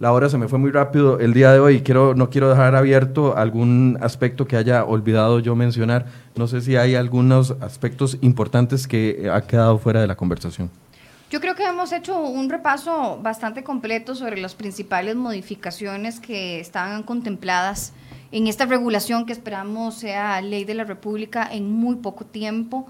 [0.00, 2.76] La hora se me fue muy rápido el día de hoy quiero, no quiero dejar
[2.76, 6.06] abierto algún aspecto que haya olvidado yo mencionar.
[6.36, 10.70] No sé si hay algunos aspectos importantes que ha quedado fuera de la conversación.
[11.30, 17.02] Yo creo que hemos hecho un repaso bastante completo sobre las principales modificaciones que estaban
[17.02, 17.92] contempladas
[18.30, 22.86] en esta regulación que esperamos sea ley de la República en muy poco tiempo.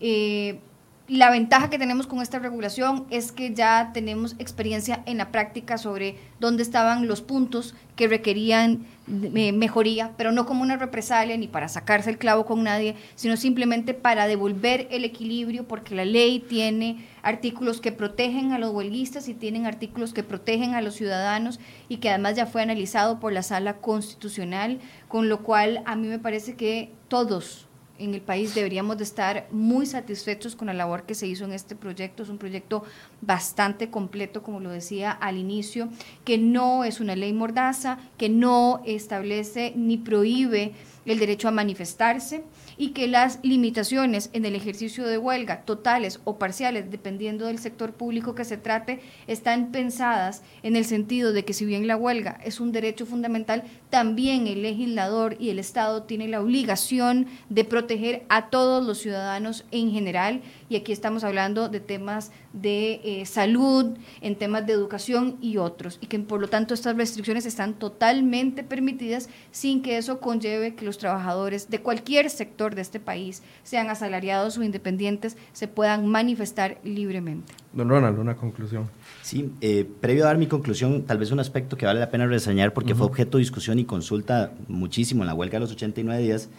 [0.00, 0.60] Eh,
[1.08, 5.76] la ventaja que tenemos con esta regulación es que ya tenemos experiencia en la práctica
[5.76, 11.48] sobre dónde estaban los puntos que requerían eh, mejoría, pero no como una represalia ni
[11.48, 16.38] para sacarse el clavo con nadie, sino simplemente para devolver el equilibrio, porque la ley
[16.38, 21.58] tiene artículos que protegen a los huelguistas y tienen artículos que protegen a los ciudadanos
[21.88, 24.78] y que además ya fue analizado por la sala constitucional,
[25.08, 27.66] con lo cual a mí me parece que todos
[28.04, 31.52] en el país deberíamos de estar muy satisfechos con la labor que se hizo en
[31.52, 32.22] este proyecto.
[32.22, 32.84] Es un proyecto
[33.20, 35.88] bastante completo, como lo decía al inicio,
[36.24, 40.72] que no es una ley mordaza, que no establece ni prohíbe
[41.06, 42.44] el derecho a manifestarse
[42.76, 47.92] y que las limitaciones en el ejercicio de huelga, totales o parciales, dependiendo del sector
[47.92, 52.38] público que se trate, están pensadas en el sentido de que si bien la huelga
[52.44, 58.24] es un derecho fundamental, también el legislador y el Estado tienen la obligación de proteger
[58.28, 60.42] a todos los ciudadanos en general.
[60.68, 65.98] Y aquí estamos hablando de temas de eh, salud, en temas de educación y otros,
[66.00, 70.84] y que por lo tanto estas restricciones están totalmente permitidas sin que eso conlleve que
[70.84, 76.78] los trabajadores de cualquier sector de este país, sean asalariados o independientes, se puedan manifestar
[76.84, 77.52] libremente.
[77.72, 78.90] Don Ronald, una conclusión.
[79.22, 82.26] Sí, eh, previo a dar mi conclusión, tal vez un aspecto que vale la pena
[82.26, 86.22] reseñar porque fue objeto de discusión y consulta muchísimo en la huelga de los 89
[86.22, 86.50] días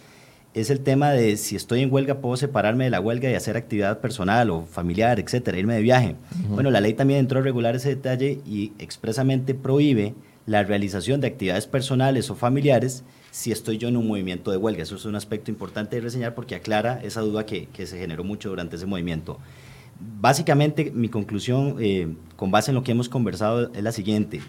[0.54, 3.58] es el tema de si estoy en huelga, puedo separarme de la huelga y hacer
[3.58, 6.16] actividad personal o familiar, etcétera, irme de viaje.
[6.50, 10.14] Bueno, la ley también entró a regular ese detalle y expresamente prohíbe
[10.46, 14.84] la realización de actividades personales o familiares si estoy yo en un movimiento de huelga.
[14.84, 18.50] Eso es un aspecto importante de reseñar porque aclara esa duda que, se generó mucho
[18.50, 19.40] durante ese movimiento.
[20.20, 24.42] Básicamente, mi conclusión, eh, con base en lo que hemos conversado, es la siguiente.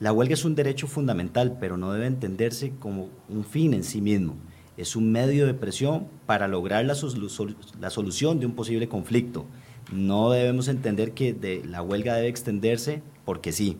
[0.00, 4.00] La huelga es un derecho fundamental, pero no debe entenderse como un fin en sí
[4.00, 4.36] mismo
[4.76, 9.44] es un medio de presión para lograr la, solución de un posible conflicto.
[9.92, 13.76] No debemos entender que la huelga debe extenderse porque sí.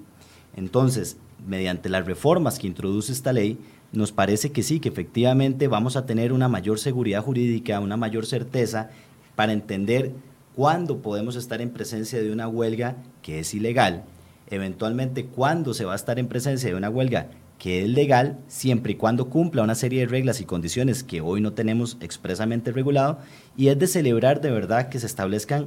[0.57, 1.17] Entonces,
[1.47, 3.59] mediante las reformas que introduce esta ley,
[3.93, 8.27] nos parece que sí, que efectivamente vamos a tener una mayor seguridad jurídica, una mayor
[8.27, 8.91] certeza
[9.35, 10.13] para entender
[10.55, 14.05] cuándo podemos estar en presencia de una huelga que es ilegal,
[14.51, 17.31] eventualmente cuándo se va a estar en presencia de una huelga
[17.63, 21.41] que es legal siempre y cuando cumpla una serie de reglas y condiciones que hoy
[21.41, 23.21] no tenemos expresamente regulado
[23.57, 25.67] y es de celebrar de verdad que se establezcan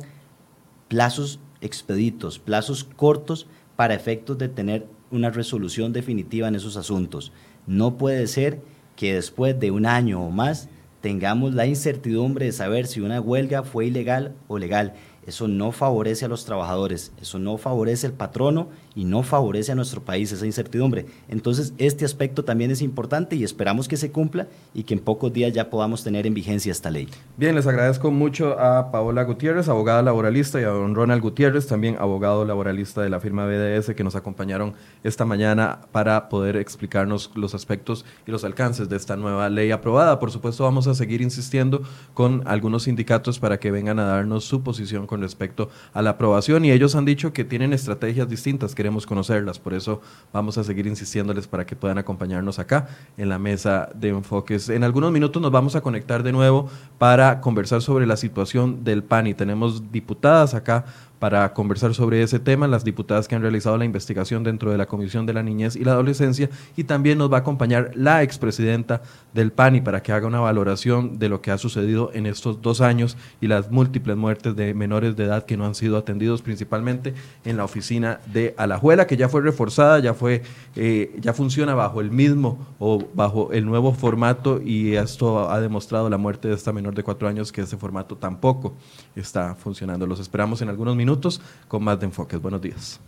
[0.89, 7.31] plazos expeditos, plazos cortos para efectos de tener una resolución definitiva en esos asuntos.
[7.65, 8.59] No puede ser
[8.97, 10.67] que después de un año o más
[10.99, 14.95] tengamos la incertidumbre de saber si una huelga fue ilegal o legal.
[15.25, 19.75] Eso no favorece a los trabajadores, eso no favorece al patrono y no favorece a
[19.75, 21.05] nuestro país esa incertidumbre.
[21.27, 25.33] Entonces, este aspecto también es importante y esperamos que se cumpla y que en pocos
[25.33, 27.09] días ya podamos tener en vigencia esta ley.
[27.37, 31.97] Bien, les agradezco mucho a Paola Gutiérrez, abogada laboralista, y a don Ronald Gutiérrez, también
[31.99, 34.73] abogado laboralista de la firma BDS, que nos acompañaron
[35.03, 40.19] esta mañana para poder explicarnos los aspectos y los alcances de esta nueva ley aprobada.
[40.19, 41.81] Por supuesto, vamos a seguir insistiendo
[42.13, 46.71] con algunos sindicatos para que vengan a darnos su posición respecto a la aprobación y
[46.71, 50.01] ellos han dicho que tienen estrategias distintas, queremos conocerlas, por eso
[50.33, 52.87] vamos a seguir insistiéndoles para que puedan acompañarnos acá
[53.17, 54.69] en la mesa de enfoques.
[54.69, 59.03] En algunos minutos nos vamos a conectar de nuevo para conversar sobre la situación del
[59.03, 60.85] PAN y tenemos diputadas acá
[61.19, 64.85] para conversar sobre ese tema, las diputadas que han realizado la investigación dentro de la
[64.85, 69.01] Comisión de la Niñez y la Adolescencia, y también nos va a acompañar la expresidenta
[69.33, 72.81] del PANI para que haga una valoración de lo que ha sucedido en estos dos
[72.81, 77.13] años y las múltiples muertes de menores de edad que no han sido atendidos, principalmente
[77.43, 80.43] en la oficina de Alajuela, que ya fue reforzada, ya fue,
[80.75, 86.09] eh, ya funciona bajo el mismo o bajo el nuevo formato, y esto ha demostrado
[86.09, 88.75] la muerte de esta menor de cuatro años que ese formato tampoco
[89.15, 90.05] está funcionando.
[90.07, 92.41] Los esperamos en algunos minutos con más de enfoques.
[92.41, 92.99] Buenos días.